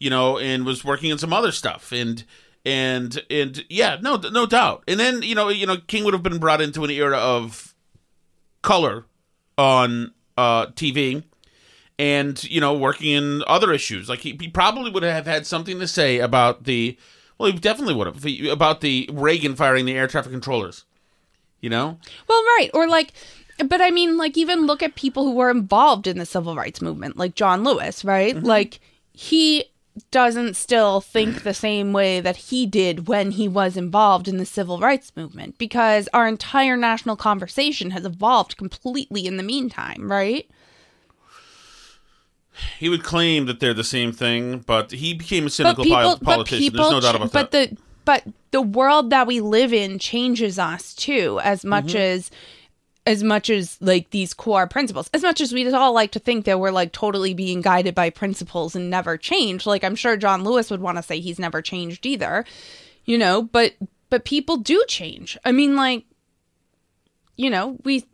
[0.00, 1.92] you know, and was working on some other stuff.
[1.92, 2.24] And
[2.66, 4.82] and and yeah, no, no doubt.
[4.88, 7.76] And then you know, you know, King would have been brought into an era of
[8.62, 9.06] color
[9.56, 11.24] on uh, TV,
[11.98, 14.08] and you know, working in other issues.
[14.08, 16.96] Like he, he probably would have had something to say about the.
[17.38, 20.84] Well, he definitely would have about the Reagan firing the air traffic controllers.
[21.60, 22.70] You know, Well, right.
[22.72, 23.12] Or like,
[23.64, 26.80] but I mean, like, even look at people who were involved in the civil rights
[26.80, 28.36] movement, like John Lewis, right?
[28.36, 28.46] Mm-hmm.
[28.46, 28.80] Like,
[29.12, 29.64] he
[30.10, 34.46] doesn't still think the same way that he did when he was involved in the
[34.46, 40.46] civil rights movement because our entire national conversation has evolved completely in the meantime, right?
[42.78, 46.18] he would claim that they're the same thing, but he became a cynical but people,
[46.24, 46.66] politician.
[46.66, 47.70] But people There's no doubt about but that.
[47.70, 51.98] the but the world that we live in changes us too, as much Mm-hmm.
[51.98, 52.30] as
[53.08, 55.08] as much as like these core principles.
[55.14, 58.10] As much as we all like to think that we're like totally being guided by
[58.10, 59.64] principles and never change.
[59.64, 62.44] Like I'm sure John Lewis would want to say he's never changed either.
[63.06, 63.72] You know, but
[64.10, 65.38] but people do change.
[65.42, 66.04] I mean like
[67.34, 68.04] you know, we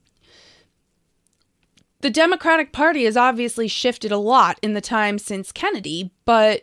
[2.01, 6.63] the Democratic Party has obviously shifted a lot in the time since Kennedy, but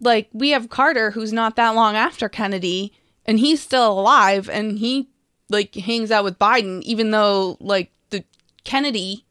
[0.00, 2.92] like we have Carter who's not that long after Kennedy
[3.24, 5.08] and he's still alive and he
[5.48, 8.24] like hangs out with Biden even though like the
[8.64, 9.24] Kennedy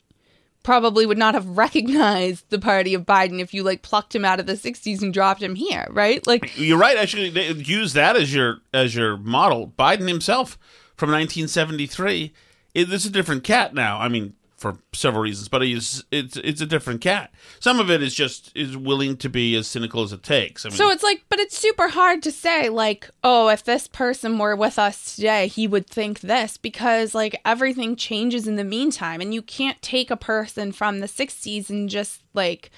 [0.63, 4.39] probably would not have recognized the party of Biden if you like plucked him out
[4.39, 6.25] of the 60s and dropped him here, right?
[6.27, 6.97] Like You're right.
[6.97, 9.73] Actually, use that as your as your model.
[9.79, 10.57] Biden himself
[10.95, 12.33] from 1973.
[12.73, 13.97] It, it's a different cat now.
[13.97, 17.31] I mean, for several reasons, but he's it's it's a different cat.
[17.59, 20.65] Some of it is just is willing to be as cynical as it takes.
[20.65, 23.87] I mean, So it's like, but it's super hard to say, like, oh, if this
[23.87, 28.63] person were with us today, he would think this because, like, everything changes in the
[28.63, 29.21] meantime.
[29.21, 32.71] And you can't take a person from the 60s and just, like,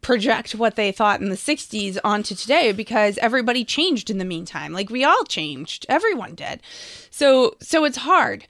[0.00, 4.72] project what they thought in the 60s onto today because everybody changed in the meantime.
[4.72, 6.62] Like, we all changed, everyone did.
[7.10, 8.46] So, so it's hard.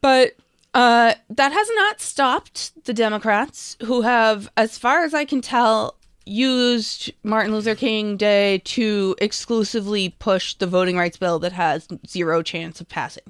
[0.00, 0.32] But,
[0.74, 5.96] uh, that has not stopped the Democrats, who have, as far as I can tell,
[6.24, 12.42] used Martin Luther King Day to exclusively push the voting rights bill that has zero
[12.42, 13.24] chance of passing.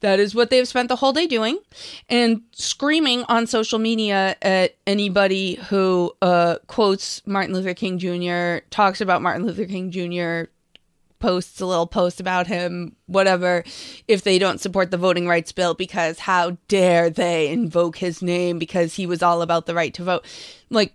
[0.00, 1.58] That is what they've spent the whole day doing
[2.08, 9.02] and screaming on social media at anybody who uh, quotes Martin Luther King Jr., talks
[9.02, 10.50] about Martin Luther King Jr.,
[11.20, 13.62] posts a little post about him, whatever,
[14.08, 18.58] if they don't support the voting rights bill because how dare they invoke his name
[18.58, 20.24] because he was all about the right to vote.
[20.70, 20.94] Like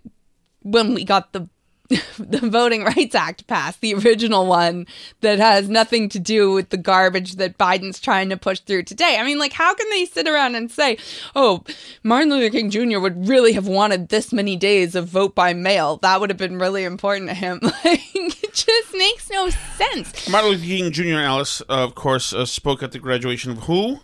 [0.62, 1.48] when we got the
[2.18, 4.86] the Voting Rights Act passed, the original one
[5.20, 9.16] that has nothing to do with the garbage that Biden's trying to push through today.
[9.18, 10.98] I mean, like, how can they sit around and say,
[11.34, 11.62] oh,
[12.02, 12.98] Martin Luther King Jr.
[12.98, 15.98] would really have wanted this many days of vote by mail?
[15.98, 17.60] That would have been really important to him.
[17.84, 20.28] Like, it just makes no sense.
[20.28, 21.18] Martin Luther King Jr.
[21.18, 24.00] Alice, uh, of course, uh, spoke at the graduation of who?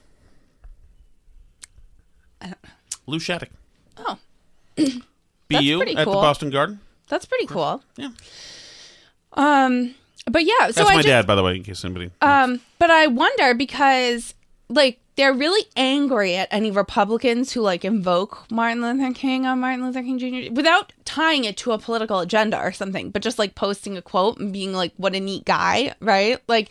[3.07, 3.49] Lou Shattuck.
[3.97, 4.19] Oh,
[4.77, 6.05] BU at the.
[6.05, 6.81] Boston Garden.
[7.13, 7.83] That's pretty cool.
[7.99, 8.09] Yeah.
[9.35, 9.95] Um,
[10.31, 12.11] but yeah, so That's I my just, dad, by the way, in case anybody.
[12.23, 14.33] Um, but I wonder because
[14.71, 19.85] like they're really angry at any Republicans who like invoke Martin Luther King on Martin
[19.85, 20.55] Luther King Jr.
[20.55, 24.39] without tying it to a political agenda or something, but just like posting a quote
[24.39, 26.41] and being like, "What a neat guy," right?
[26.49, 26.71] Like,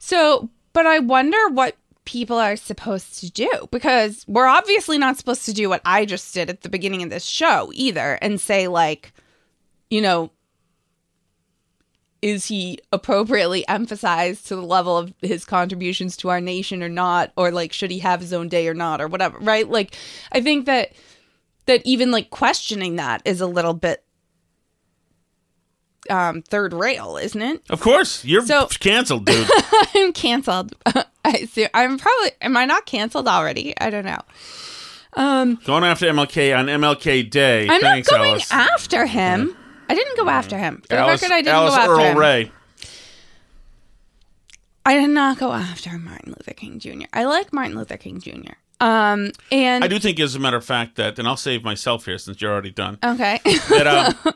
[0.00, 0.50] so.
[0.72, 5.52] But I wonder what people are supposed to do because we're obviously not supposed to
[5.52, 9.12] do what I just did at the beginning of this show either and say like,
[9.90, 10.30] you know,
[12.20, 17.32] is he appropriately emphasized to the level of his contributions to our nation or not?
[17.36, 19.68] Or like should he have his own day or not or whatever right?
[19.68, 19.94] Like
[20.32, 20.92] i think that
[21.66, 24.02] that even like questioning that is a little bit
[26.10, 27.62] um third rail isn't it?
[27.70, 29.48] Of course, you're So- canceled, dude.
[29.94, 30.74] i'm canceled.
[31.24, 31.66] I see.
[31.74, 33.74] I'm probably am i not canceled already?
[33.80, 34.20] I don't know.
[35.14, 37.68] Um Going after MLK on MLK Day.
[37.68, 38.52] i'm Thanks, not going Alice.
[38.52, 39.56] after him
[39.88, 42.00] i didn't go after him for the Alice, record i didn't Alice go after Earl
[42.00, 42.52] him Ray.
[44.86, 47.04] I did not go after Martin Luther King Jr.
[47.12, 48.54] I like Martin Luther King Jr.
[48.80, 52.06] Um, and I do think, as a matter of fact, that, and I'll save myself
[52.06, 52.98] here since you're already done.
[53.04, 53.86] okay, that
[54.26, 54.34] um,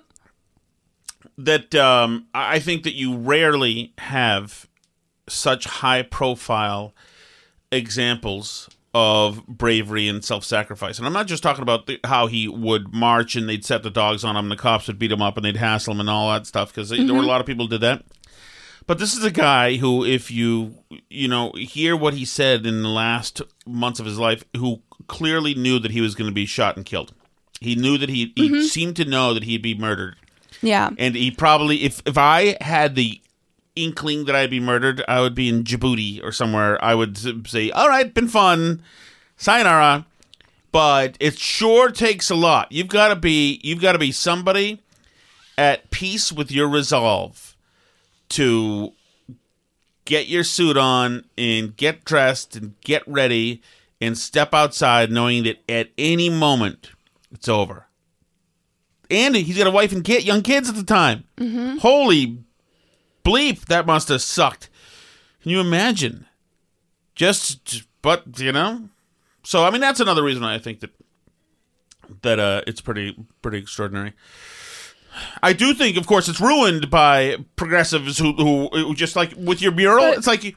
[1.39, 4.69] that um, I I think that you rarely have
[5.27, 6.93] such high profile
[7.71, 10.99] examples of bravery and self sacrifice.
[10.99, 13.91] And I'm not just talking about the, how he would march and they'd set the
[13.91, 16.11] dogs on him, and the cops would beat him up, and they'd hassle him and
[16.11, 17.27] all that stuff because there were a mm-hmm.
[17.27, 18.05] lot of people who did that.
[18.87, 20.75] But this is a guy who, if you
[21.09, 25.55] you know hear what he said in the last months of his life, who clearly
[25.55, 27.15] knew that he was going to be shot and killed.
[27.61, 28.63] He knew that he he mm-hmm.
[28.63, 30.17] seemed to know that he'd be murdered,
[30.61, 33.21] yeah, and he probably if if I had the
[33.77, 36.83] inkling that I'd be murdered, I would be in Djibouti or somewhere.
[36.85, 38.83] I would say, "All right, been fun,
[39.37, 40.07] sayonara."
[40.73, 42.73] But it sure takes a lot.
[42.73, 44.81] You've got to be you've got to be somebody
[45.59, 47.55] at peace with your resolve
[48.31, 48.93] to
[50.07, 53.63] get your suit on and get dressed and get ready
[54.01, 56.91] and step outside knowing that at any moment
[57.31, 57.87] it's over.
[59.11, 61.25] Andy, he's got a wife and kid, young kids at the time.
[61.37, 61.79] Mm-hmm.
[61.79, 62.39] Holy
[63.25, 64.69] bleep, that must have sucked.
[65.43, 66.27] Can you imagine?
[67.15, 68.89] Just, but you know,
[69.43, 70.91] so I mean that's another reason why I think that
[72.23, 74.13] that uh, it's pretty pretty extraordinary.
[75.43, 79.61] I do think, of course, it's ruined by progressives who, who, who just like with
[79.61, 79.99] your mural.
[80.11, 80.57] But- it's like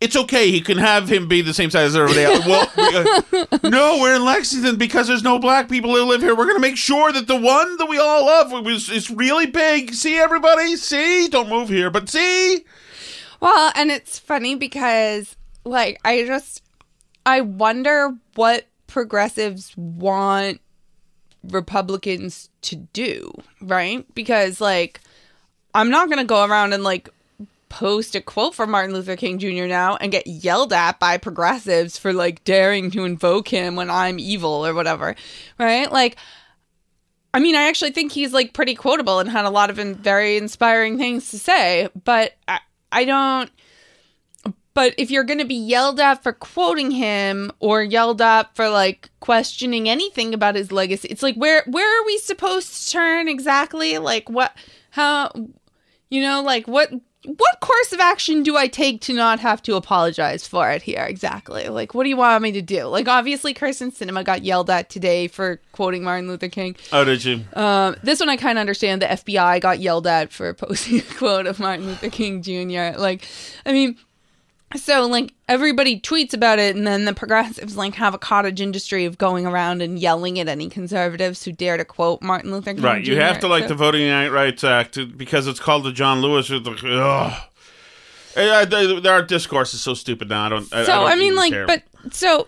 [0.00, 0.50] it's okay.
[0.50, 2.46] He can have him be the same size as everybody else.
[2.46, 6.36] Well, uh, no, we're in Lexington because there's no black people who live here.
[6.36, 9.94] We're gonna make sure that the one that we all love was is really big.
[9.94, 12.64] See, everybody, see, don't move here, but see.
[13.40, 16.62] Well, and it's funny because, like, I just,
[17.24, 20.60] I wonder what progressives want
[21.44, 24.04] Republicans to do, right?
[24.14, 25.00] Because, like,
[25.74, 27.08] I'm not going to go around and, like,
[27.68, 29.66] post a quote from Martin Luther King Jr.
[29.66, 34.18] now and get yelled at by progressives for, like, daring to invoke him when I'm
[34.18, 35.14] evil or whatever,
[35.58, 35.90] right?
[35.90, 36.16] Like,
[37.34, 39.94] I mean, I actually think he's like pretty quotable and had a lot of in-
[39.94, 42.60] very inspiring things to say, but I,
[42.90, 43.50] I don't.
[44.74, 48.68] But if you're going to be yelled at for quoting him or yelled at for
[48.68, 53.28] like questioning anything about his legacy, it's like where where are we supposed to turn
[53.28, 53.98] exactly?
[53.98, 54.56] Like what
[54.90, 55.32] how
[56.10, 56.92] you know like what
[57.36, 61.04] what course of action do I take to not have to apologize for it here
[61.04, 61.68] exactly?
[61.68, 62.84] Like what do you want me to do?
[62.84, 66.74] Like obviously Kyrsten Sinema got yelled at today for quoting Martin Luther King.
[66.90, 67.44] Oh, did you?
[67.52, 69.02] Um, this one I kind of understand.
[69.02, 72.98] The FBI got yelled at for posting a quote of Martin Luther King Jr.
[72.98, 73.28] Like,
[73.66, 73.98] I mean,
[74.76, 79.04] so like everybody tweets about it, and then the progressives like have a cottage industry
[79.04, 82.82] of going around and yelling at any conservatives who dare to quote Martin Luther King.
[82.82, 85.92] Right, you have to like So- the Voting Rights Act uh, because it's called the
[85.92, 86.50] John Lewis.
[86.50, 87.42] Ugh.
[88.34, 90.46] Their discourse is so stupid now.
[90.46, 90.72] I don't.
[90.72, 91.66] I, so I, don't I, mean, like, care.
[91.66, 92.46] but so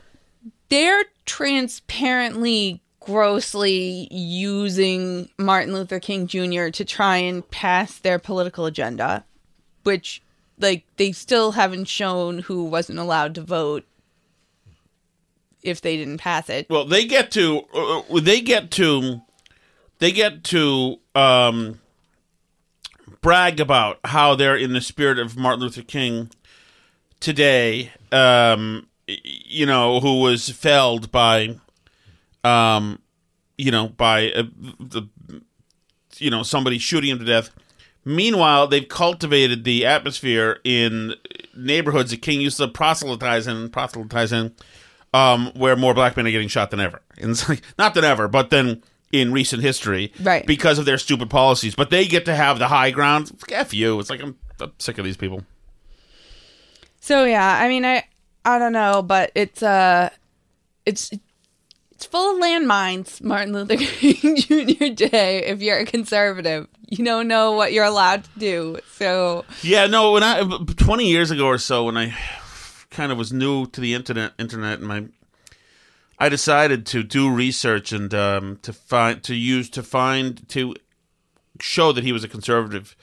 [0.69, 6.69] they're transparently, grossly using Martin Luther King Jr.
[6.69, 9.25] to try and pass their political agenda,
[9.83, 10.23] which,
[10.61, 13.85] like, they still haven't shown who wasn't allowed to vote
[15.63, 16.69] if they didn't pass it.
[16.71, 17.63] well, they get to.
[17.75, 19.21] Uh, they get to.
[19.99, 21.81] They get to um,
[23.21, 26.31] brag about how they're in the spirit of Martin Luther King
[27.21, 27.93] today.
[28.11, 31.57] Um, you know, who was felled by,
[32.45, 33.01] um,
[33.59, 34.45] you know, by uh,
[34.79, 35.09] the,
[36.17, 37.51] you know, somebody shooting him to death.
[38.05, 41.15] Meanwhile, they've cultivated the atmosphere in
[41.55, 44.55] neighborhoods that King used to proselytize in, proselytize in,
[45.13, 47.03] um, where more black men are getting shot than ever.
[47.19, 48.83] And it's like, not than ever, but then
[49.13, 50.47] in recent history, Right.
[50.47, 51.75] Because of their stupid policies.
[51.75, 53.33] But they get to have the high ground.
[53.51, 53.99] F you.
[53.99, 55.43] It's like I'm, I'm sick of these people.
[57.01, 58.05] So yeah, I mean, I
[58.45, 60.11] I don't know, but it's uh,
[60.87, 61.11] it's
[62.01, 63.23] it's full of landmines.
[63.23, 64.89] Martin Luther King Jr.
[64.95, 65.45] Day.
[65.45, 68.79] If you're a conservative, you don't know what you're allowed to do.
[68.93, 70.13] So Yeah, no.
[70.13, 70.41] When I
[70.79, 72.17] twenty years ago or so, when I
[72.89, 75.05] kind of was new to the internet, internet, and my,
[76.19, 80.75] I decided to do research and um, to find to use to find to
[81.61, 82.97] show that he was a conservative,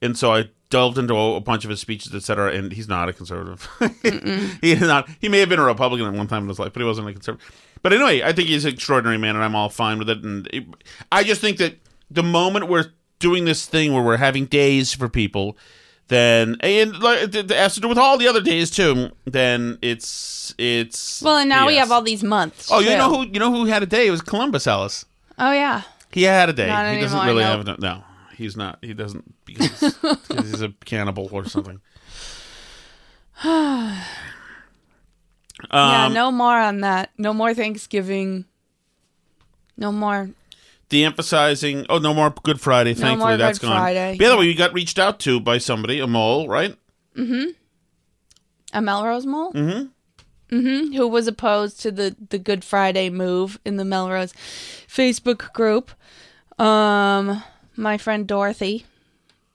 [0.00, 2.52] and so I delved into a, bunch of his speeches, etc.
[2.52, 3.68] And he's not a conservative.
[4.60, 5.08] he is not.
[5.20, 7.08] He may have been a Republican at one time in his life, but he wasn't
[7.08, 7.63] a conservative.
[7.84, 10.24] But anyway, I think he's an extraordinary man, and I'm all fine with it.
[10.24, 10.64] And it,
[11.12, 11.76] I just think that
[12.10, 12.86] the moment we're
[13.18, 15.58] doing this thing where we're having days for people,
[16.08, 19.10] then and like has to do with all the other days too.
[19.26, 22.70] Then it's it's well, and now we have all these months.
[22.72, 22.96] Oh, you too.
[22.96, 24.06] know who you know who had a day?
[24.06, 25.04] It was Columbus Ellis.
[25.38, 25.82] Oh yeah.
[26.10, 26.68] He had a day.
[26.68, 27.50] Not he doesn't really no.
[27.50, 28.04] have no, no.
[28.34, 28.78] He's not.
[28.80, 31.82] He doesn't because, because he's a cannibal or something.
[35.72, 36.06] yeah.
[36.06, 37.10] Um, No more on that.
[37.18, 38.44] No more Thanksgiving.
[39.76, 40.30] No more.
[40.88, 41.86] De-emphasizing.
[41.88, 42.94] Oh, no more Good Friday.
[42.94, 43.76] No Thankfully, more that's Good gone.
[43.78, 44.16] Friday.
[44.18, 46.76] By the way, you got reached out to by somebody, a mole, right?
[47.16, 47.50] Mm-hmm.
[48.72, 49.52] A Melrose Mole?
[49.52, 50.56] Mm-hmm.
[50.56, 50.92] Mm-hmm.
[50.94, 54.32] Who was opposed to the, the Good Friday move in the Melrose
[54.86, 55.90] Facebook group.
[56.60, 57.42] Um,
[57.76, 58.84] my friend Dorothy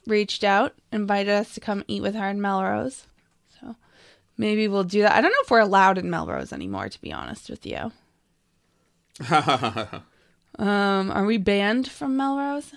[0.07, 3.05] reached out, invited us to come eat with her in Melrose.
[4.39, 5.11] Maybe we'll do that.
[5.11, 7.91] I don't know if we're allowed in Melrose anymore, to be honest with you.
[9.29, 12.71] um, are we banned from Melrose?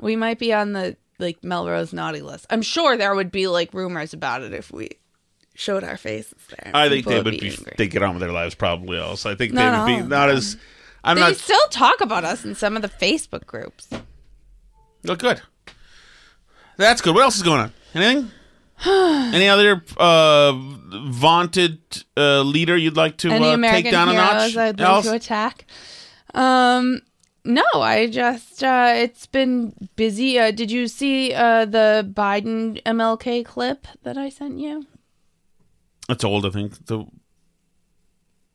[0.00, 2.46] We might be on the like Melrose naughty list.
[2.50, 4.90] I'm sure there would be like rumors about it if we
[5.54, 6.72] showed our faces there.
[6.74, 7.50] I think People they would be.
[7.50, 7.74] angry.
[7.78, 9.24] They get on with their lives probably else.
[9.24, 10.56] I think Not they would be not as.
[11.04, 11.36] I'm they not.
[11.36, 13.88] still talk about us in some of the Facebook groups.
[15.08, 15.40] Oh, good.
[16.76, 17.14] That's good.
[17.14, 17.72] What else is going on?
[17.94, 18.32] Anything?
[18.86, 21.80] Any other uh, vaunted
[22.16, 24.56] uh, leader you'd like to Any uh, American take down a notch?
[24.56, 25.66] I'd like to attack?
[26.34, 27.00] Um,
[27.44, 30.38] no, I just uh, it's been busy.
[30.38, 34.86] Uh, did you see uh, the Biden MLK clip that I sent you?
[36.08, 36.86] It's old, I think.
[36.86, 37.04] The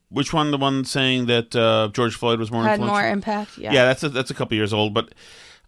[0.09, 0.51] which one?
[0.51, 3.01] The one saying that uh, George Floyd was more Had influential?
[3.01, 3.57] more impact.
[3.57, 3.73] Yeah.
[3.73, 5.13] Yeah, that's a, that's a couple years old, but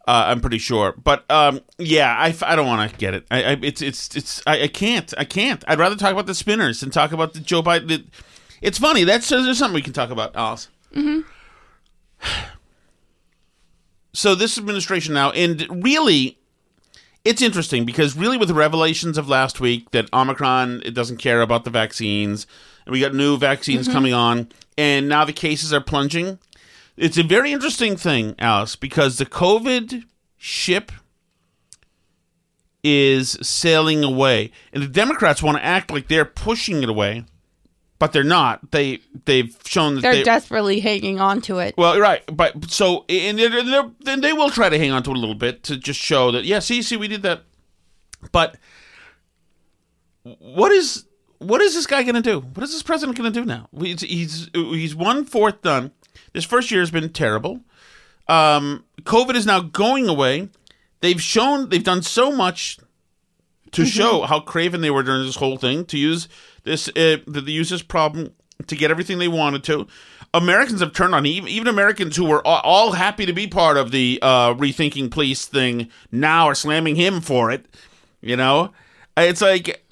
[0.07, 0.93] uh, I'm pretty sure.
[1.03, 3.25] But um, yeah, I don't want to get it.
[3.31, 5.63] I, I it's it's it's I, I can't I can't.
[5.67, 7.87] I'd rather talk about the spinners than talk about the Joe Biden.
[7.87, 8.05] The,
[8.61, 9.03] it's funny.
[9.03, 10.69] That's there's something we can talk about, Alice.
[10.93, 11.21] Mm-hmm.
[14.13, 16.37] So this administration now, and really,
[17.25, 21.41] it's interesting because really, with the revelations of last week that Omicron it doesn't care
[21.41, 22.47] about the vaccines,
[22.85, 24.47] and we got new vaccines coming on,
[24.77, 26.39] and now the cases are plunging.
[26.97, 30.05] It's a very interesting thing, Alice, because the COVID
[30.37, 30.91] ship
[32.83, 37.25] is sailing away, and the Democrats want to act like they're pushing it away,
[37.99, 38.71] but they're not.
[38.71, 41.75] They they've shown that They're they, desperately hanging on to it.
[41.77, 45.11] well, right, but so and they're, they're, then they will try to hang on to
[45.11, 47.41] it a little bit to just show that yeah, see, see, we did that.
[48.31, 48.57] But
[50.23, 51.05] what is
[51.39, 52.39] what is this guy going to do?
[52.39, 53.67] What is this president going to do now?
[53.77, 55.91] He's he's he's one fourth done.
[56.35, 57.61] This first year has been terrible.
[58.27, 60.49] Um, COVID is now going away.
[60.99, 62.77] They've shown they've done so much
[63.71, 66.27] to show how craven they were during this whole thing to use
[66.63, 68.33] this uh, the, the use this problem
[68.67, 69.87] to get everything they wanted to.
[70.33, 73.77] Americans have turned on even, even Americans who were all, all happy to be part
[73.77, 77.65] of the uh, rethinking police thing now are slamming him for it.
[78.19, 78.73] You know,
[79.15, 79.85] it's like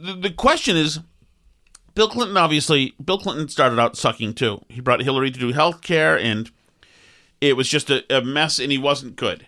[0.00, 1.00] the, the question is.
[2.00, 4.64] Bill Clinton obviously Bill Clinton started out sucking too.
[4.70, 6.50] He brought Hillary to do health care and
[7.42, 9.46] it was just a, a mess and he wasn't good.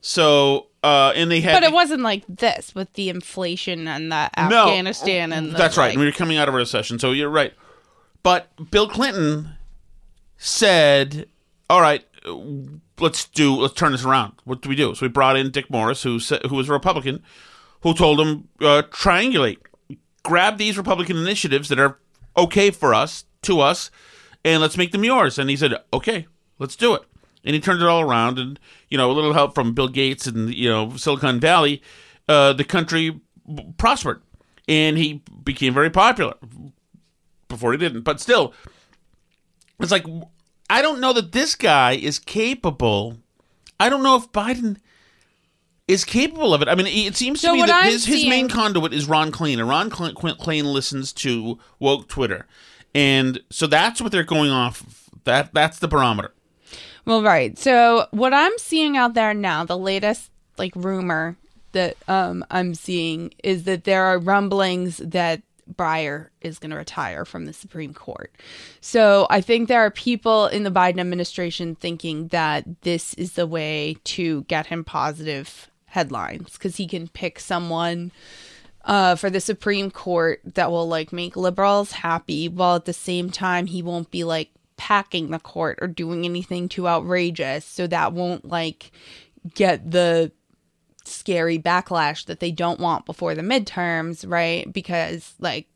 [0.00, 4.30] So uh and they had But it wasn't like this with the inflation and the
[4.38, 5.88] no, Afghanistan and the, that's right.
[5.88, 7.52] like- We were coming out of a recession, so you're right.
[8.22, 9.50] But Bill Clinton
[10.38, 11.26] said,
[11.68, 12.02] "All right,
[12.98, 14.32] let's do let's turn this around.
[14.44, 17.22] What do we do?" So we brought in Dick Morris, who who was a Republican,
[17.82, 19.58] who told him uh, triangulate,
[20.30, 21.98] grab these Republican initiatives that are
[22.36, 23.90] okay for us to us,
[24.44, 25.40] and let's make them yours.
[25.40, 26.28] And he said, "Okay,
[26.60, 27.02] let's do it."
[27.44, 30.28] And he turned it all around, and you know, a little help from Bill Gates
[30.28, 31.82] and you know Silicon Valley,
[32.28, 34.22] uh, the country b- prospered,
[34.68, 36.34] and he became very popular.
[37.48, 38.54] Before he didn't, but still,
[39.80, 40.06] it's like
[40.70, 43.18] I don't know that this guy is capable.
[43.80, 44.76] I don't know if Biden
[45.90, 46.68] is capable of it.
[46.68, 49.58] I mean, it seems So to me that his, his main conduit is Ron Klain,
[49.58, 52.46] and Ron Klain listens to woke Twitter,
[52.94, 54.80] and so that's what they're going off.
[54.82, 54.96] of.
[55.24, 56.32] That that's the barometer.
[57.04, 57.58] Well, right.
[57.58, 61.36] So what I'm seeing out there now, the latest like rumor
[61.72, 65.42] that um, I'm seeing is that there are rumblings that
[65.74, 68.32] Breyer is going to retire from the Supreme Court.
[68.80, 73.46] So I think there are people in the Biden administration thinking that this is the
[73.46, 78.10] way to get him positive headlines because he can pick someone
[78.84, 83.30] uh, for the Supreme Court that will like make liberals happy, while at the same
[83.30, 87.64] time he won't be like packing the court or doing anything too outrageous.
[87.64, 88.90] So that won't like
[89.54, 90.32] get the
[91.04, 94.70] scary backlash that they don't want before the midterms, right?
[94.72, 95.66] Because like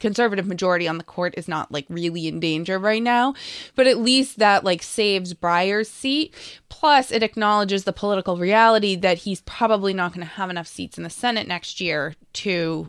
[0.00, 3.34] conservative majority on the court is not like really in danger right now,
[3.76, 6.34] but at least that like saves Breyer's seat.
[6.68, 10.96] Plus, it acknowledges the political reality that he's probably not going to have enough seats
[10.96, 12.88] in the Senate next year to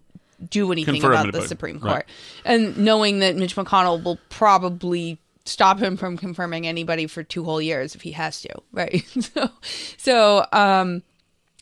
[0.49, 1.47] do anything Confirm about the.
[1.47, 1.91] Supreme Right.
[1.91, 2.05] Court.
[2.45, 7.62] And knowing that Mitch McConnell will probably stop him from confirming anybody for two whole
[7.62, 9.05] years if he has to, right?
[9.20, 9.49] so,
[9.97, 11.03] so um,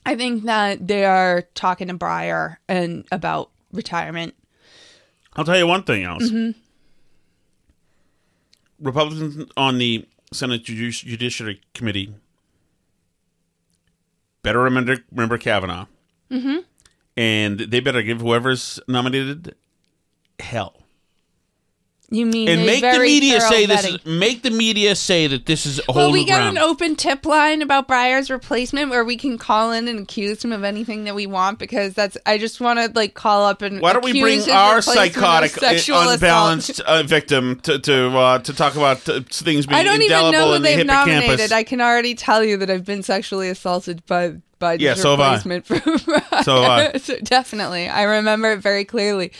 [0.06, 4.36] I think that they are talking to Breyer and about retirement.
[5.40, 6.30] I'll tell you one thing else.
[6.30, 6.54] Mhm.
[8.82, 12.14] Republicans on the Senate Judici- Judiciary Committee
[14.44, 15.86] better remember remember Kavanaugh,
[16.30, 16.58] Mm-hmm.
[17.16, 19.56] and they better give whoever's nominated
[20.42, 20.78] hell.
[22.12, 23.86] You mean and make the media say this.
[23.86, 26.57] Is, make the media say that this is a Well, whole we got ground.
[26.57, 30.51] an open tip line about Breyer's replacement where we can call in and accuse him
[30.51, 32.18] of anything that we want because that's.
[32.26, 33.80] I just want to like call up and.
[33.80, 35.76] Why don't we bring our psychotic, uh,
[36.10, 40.32] unbalanced uh, victim to to uh, to talk about uh, things being I don't even
[40.32, 41.16] know who they've hippocampus?
[41.22, 41.51] nominated.
[41.51, 45.20] I can already tell you that I've been sexually assaulted by Biden's Yeah, so have
[45.20, 45.34] I.
[45.36, 45.66] replacement
[46.43, 46.91] So.
[46.99, 47.88] So definitely.
[47.88, 49.32] I remember it very clearly.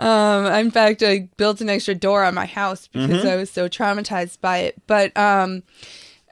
[0.00, 3.28] Um, in fact, I built an extra door on my house because Mm-hmm.
[3.28, 4.76] I was so traumatized by it.
[4.86, 5.62] But um,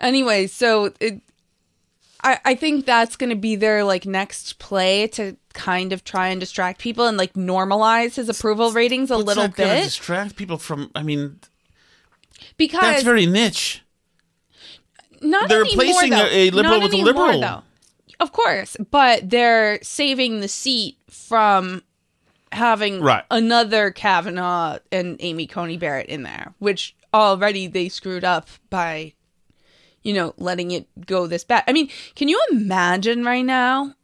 [0.01, 1.21] anyway, so it,
[2.25, 6.29] I I think that's going to be their like next play to kind of try
[6.29, 10.57] and distract people and like normalize his approval ratings a What's little bit distract people
[10.59, 10.91] from.
[10.95, 11.39] I mean,
[12.57, 13.83] because that's very niche.
[15.21, 16.27] not they're anymore, replacing though.
[16.31, 17.41] a- liberal Not with a liberal.
[17.41, 17.63] though.
[18.21, 21.83] Of course, but they're saving the seat from
[22.59, 23.25] having Right.
[23.31, 29.15] another Kavanaugh and Amy Coney Barrett in there, which already they screwed up by,
[30.03, 31.65] you know, letting it go this bad.
[31.67, 33.95] I mean, can you imagine right now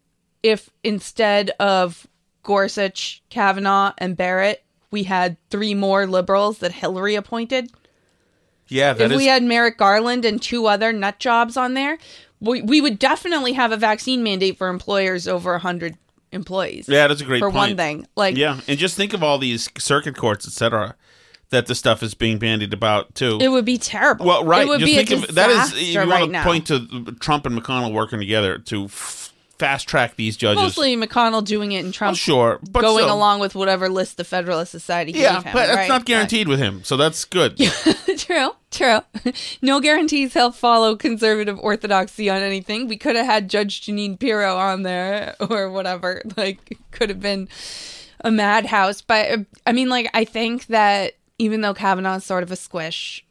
[0.43, 2.07] if instead of
[2.43, 7.71] Gorsuch, Kavanaugh, and Barrett, we had three more liberals that Hillary appointed?
[8.69, 9.17] Yeah, that if is.
[9.19, 11.99] we had Merrick Garland and two other nut jobs on there,
[12.41, 15.97] we, we would definitely have a vaccine mandate for employers over a 100
[16.35, 16.89] employees.
[16.89, 17.55] yeah, that's a great For point.
[17.71, 18.07] one thing.
[18.17, 20.95] Like, yeah, and just think of all these circuit courts, etc.,
[21.51, 23.39] that the stuff is being bandied about too.
[23.41, 24.27] it would be terrible.
[24.27, 24.67] well, right.
[24.67, 26.43] It would just be think a of that is you want to now.
[26.45, 28.89] point to Trump and McConnell working together to
[29.59, 30.63] fast track these judges.
[30.63, 33.15] Mostly McConnell doing it and Well, Trump sure, but going still.
[33.15, 35.53] along with whatever list the Federalist Society Yeah, gave him.
[35.53, 35.89] but that's right?
[35.89, 37.57] not guaranteed with him, so that's good.
[38.19, 39.01] true, true.
[39.63, 42.89] No guarantees he'll follow conservative orthodoxy on anything.
[42.89, 46.23] We could have had Judge Janine Pirro on there or whatever.
[46.37, 47.49] Like, could have been
[48.21, 49.01] a madhouse.
[49.01, 53.25] But uh, I mean, like, I think that even though Kavanaugh's sort of a squish,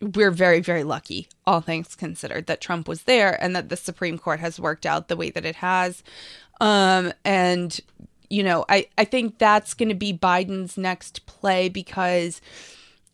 [0.00, 4.18] we're very, very lucky, all things considered, that Trump was there and that the Supreme
[4.18, 6.02] Court has worked out the way that it has.
[6.60, 7.78] Um, and
[8.28, 12.40] you know, I, I think that's going to be Biden's next play because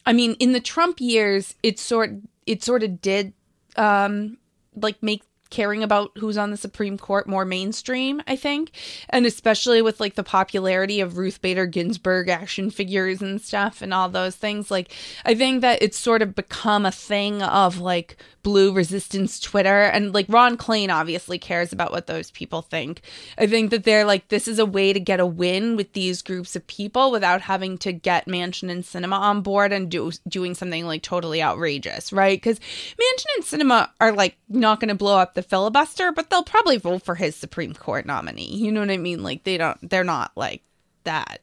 [0.04, 2.12] I mean, in the Trump years, it sort
[2.46, 3.32] it sort of did
[3.76, 4.38] um
[4.74, 5.22] like make
[5.56, 8.72] caring about who's on the Supreme Court more mainstream, I think.
[9.08, 13.94] And especially with like the popularity of Ruth Bader Ginsburg action figures and stuff and
[13.94, 14.70] all those things.
[14.70, 14.92] Like
[15.24, 20.14] I think that it's sort of become a thing of like blue resistance Twitter and
[20.14, 23.00] like Ron Klain obviously cares about what those people think.
[23.36, 26.22] I think that they're like this is a way to get a win with these
[26.22, 30.54] groups of people without having to get Manchin and Sinema on board and do doing
[30.54, 32.40] something like totally outrageous, right?
[32.40, 36.42] Cuz Manchin and Sinema are like not going to blow up the filibuster, but they'll
[36.42, 38.54] probably vote for his Supreme Court nominee.
[38.54, 39.22] You know what I mean?
[39.22, 40.62] Like they don't they're not like
[41.04, 41.40] that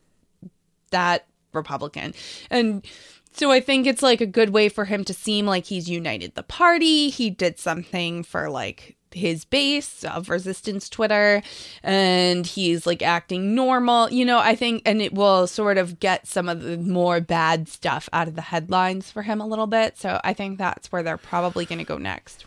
[0.92, 2.14] that Republican.
[2.50, 2.86] And
[3.32, 6.36] so I think it's like a good way for him to seem like he's united
[6.36, 7.10] the party.
[7.10, 11.42] He did something for like his base of resistance Twitter
[11.84, 14.12] and he's like acting normal.
[14.12, 17.68] You know, I think and it will sort of get some of the more bad
[17.68, 19.98] stuff out of the headlines for him a little bit.
[19.98, 22.46] So I think that's where they're probably going to go next.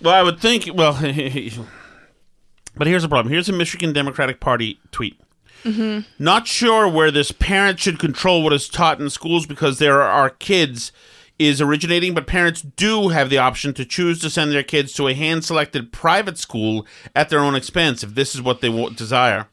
[0.00, 0.68] Well, I would think.
[0.74, 0.92] Well,
[2.76, 3.32] but here's the problem.
[3.32, 5.20] Here's a Michigan Democratic Party tweet.
[5.64, 6.00] Mm-hmm.
[6.22, 10.30] Not sure where this parent should control what is taught in schools because there are
[10.30, 10.92] kids
[11.38, 15.08] is originating, but parents do have the option to choose to send their kids to
[15.08, 19.48] a hand selected private school at their own expense if this is what they desire.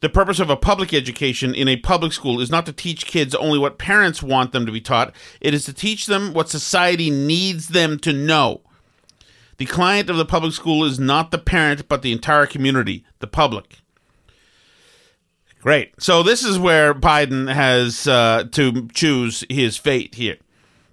[0.00, 3.34] The purpose of a public education in a public school is not to teach kids
[3.36, 7.08] only what parents want them to be taught, it is to teach them what society
[7.08, 8.62] needs them to know.
[9.58, 13.26] The client of the public school is not the parent, but the entire community, the
[13.26, 13.78] public.
[15.60, 15.94] Great.
[16.02, 20.38] So this is where Biden has uh, to choose his fate here.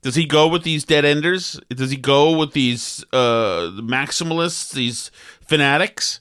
[0.01, 1.59] Does he go with these dead enders?
[1.69, 6.19] Does he go with these uh, maximalists, these fanatics,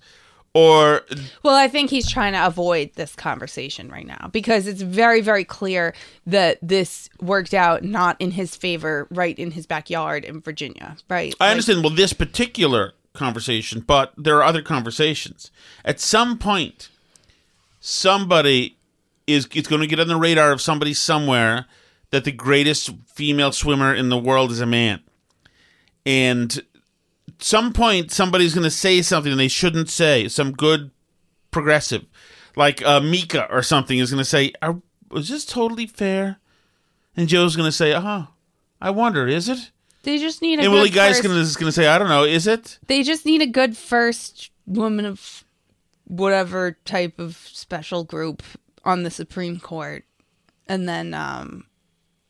[0.59, 1.03] or
[1.45, 5.45] Well, I think he's trying to avoid this conversation right now because it's very, very
[5.45, 5.95] clear
[6.27, 11.33] that this worked out not in his favor, right in his backyard in Virginia, right?
[11.39, 11.85] I Like, understand.
[11.85, 15.53] Well, this particular conversation, but there are other conversations.
[15.85, 16.89] At some point,
[17.79, 18.77] somebody
[19.29, 21.67] is it's going to get on the radar of somebody somewhere
[22.11, 25.03] that the greatest female swimmer in the world is a man,
[26.05, 26.63] and
[27.39, 30.29] some point somebody's going to say something they shouldn't say.
[30.29, 30.91] Some good
[31.51, 32.05] progressive,
[32.57, 34.53] like uh, Mika or something, is going to say,
[35.11, 36.39] "Was this totally fair?"
[37.17, 38.27] And Joe's going to say, "Uh huh."
[38.81, 39.71] I wonder, is it?
[40.03, 42.47] They just need a And Willie Geist gonna is gonna say, I don't know, is
[42.47, 42.79] it?
[42.87, 45.45] They just need a good first woman of
[46.05, 48.43] whatever type of special group
[48.85, 50.05] on the Supreme Court,
[50.69, 51.67] and then um,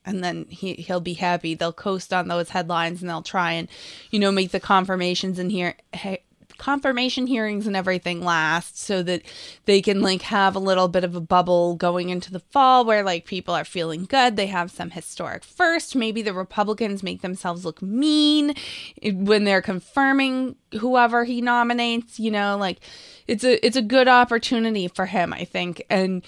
[0.09, 1.54] and then he he'll be happy.
[1.54, 3.68] They'll coast on those headlines and they'll try and
[4.11, 5.76] you know make the confirmations here.
[5.92, 6.22] Hey,
[6.59, 9.22] confirmation hearings and everything last so that
[9.64, 13.02] they can like have a little bit of a bubble going into the fall where
[13.02, 14.36] like people are feeling good.
[14.36, 15.96] They have some historic first.
[15.96, 18.54] Maybe the Republicans make themselves look mean
[19.02, 22.80] when they're confirming whoever he nominates, you know, like
[23.26, 25.84] it's a it's a good opportunity for him, I think.
[25.88, 26.24] And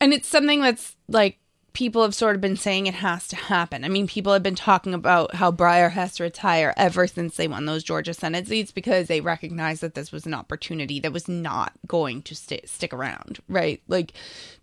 [0.00, 1.38] and it's something that's like
[1.76, 3.84] people have sort of been saying it has to happen.
[3.84, 7.46] I mean, people have been talking about how Breyer has to retire ever since they
[7.46, 11.28] won those Georgia Senate seats because they recognized that this was an opportunity that was
[11.28, 13.82] not going to stay, stick around, right?
[13.88, 14.14] Like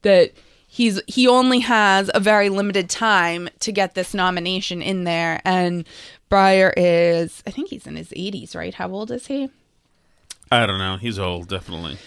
[0.02, 0.32] that
[0.68, 5.88] he's he only has a very limited time to get this nomination in there and
[6.32, 8.74] Breyer is I think he's in his 80s, right?
[8.74, 9.52] How old is he?
[10.52, 10.98] I don't know.
[10.98, 12.00] He's old, definitely.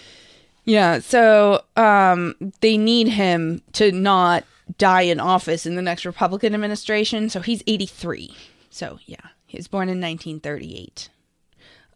[0.65, 4.43] Yeah, so um, they need him to not
[4.77, 7.29] die in office in the next Republican administration.
[7.29, 8.35] So he's 83.
[8.69, 11.09] So yeah, he was born in 1938.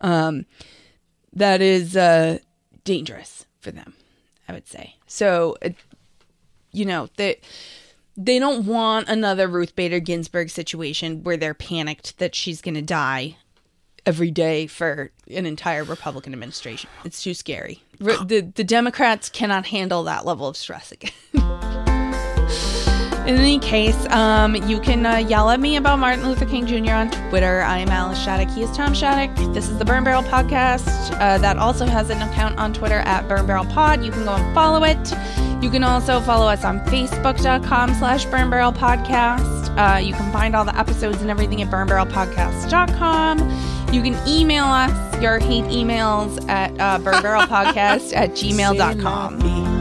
[0.01, 0.45] Um,
[1.33, 2.39] that is uh,
[2.83, 3.93] dangerous for them,
[4.47, 4.95] I would say.
[5.07, 5.57] So,
[6.71, 7.39] you know, they
[8.17, 12.81] they don't want another Ruth Bader Ginsburg situation where they're panicked that she's going to
[12.81, 13.37] die
[14.05, 16.89] every day for an entire Republican administration.
[17.05, 17.83] It's too scary.
[17.99, 21.11] The the Democrats cannot handle that level of stress again.
[23.31, 26.91] In any case, um, you can uh, yell at me about Martin Luther King Jr.
[26.91, 27.61] on Twitter.
[27.61, 28.53] I am Alice Shattuck.
[28.53, 29.33] He is Tom Shattuck.
[29.53, 31.13] This is the Burn Barrel Podcast.
[31.13, 34.03] Uh, that also has an account on Twitter at Burn Barrel Pod.
[34.03, 34.97] You can go and follow it.
[35.63, 39.77] You can also follow us on Facebook.com slash Burn Barrel Podcast.
[39.77, 43.93] Uh, you can find all the episodes and everything at burnbarrelpodcast.com.
[43.93, 49.80] You can email us your hate emails at uh, burnbarrelpodcast at gmail.com.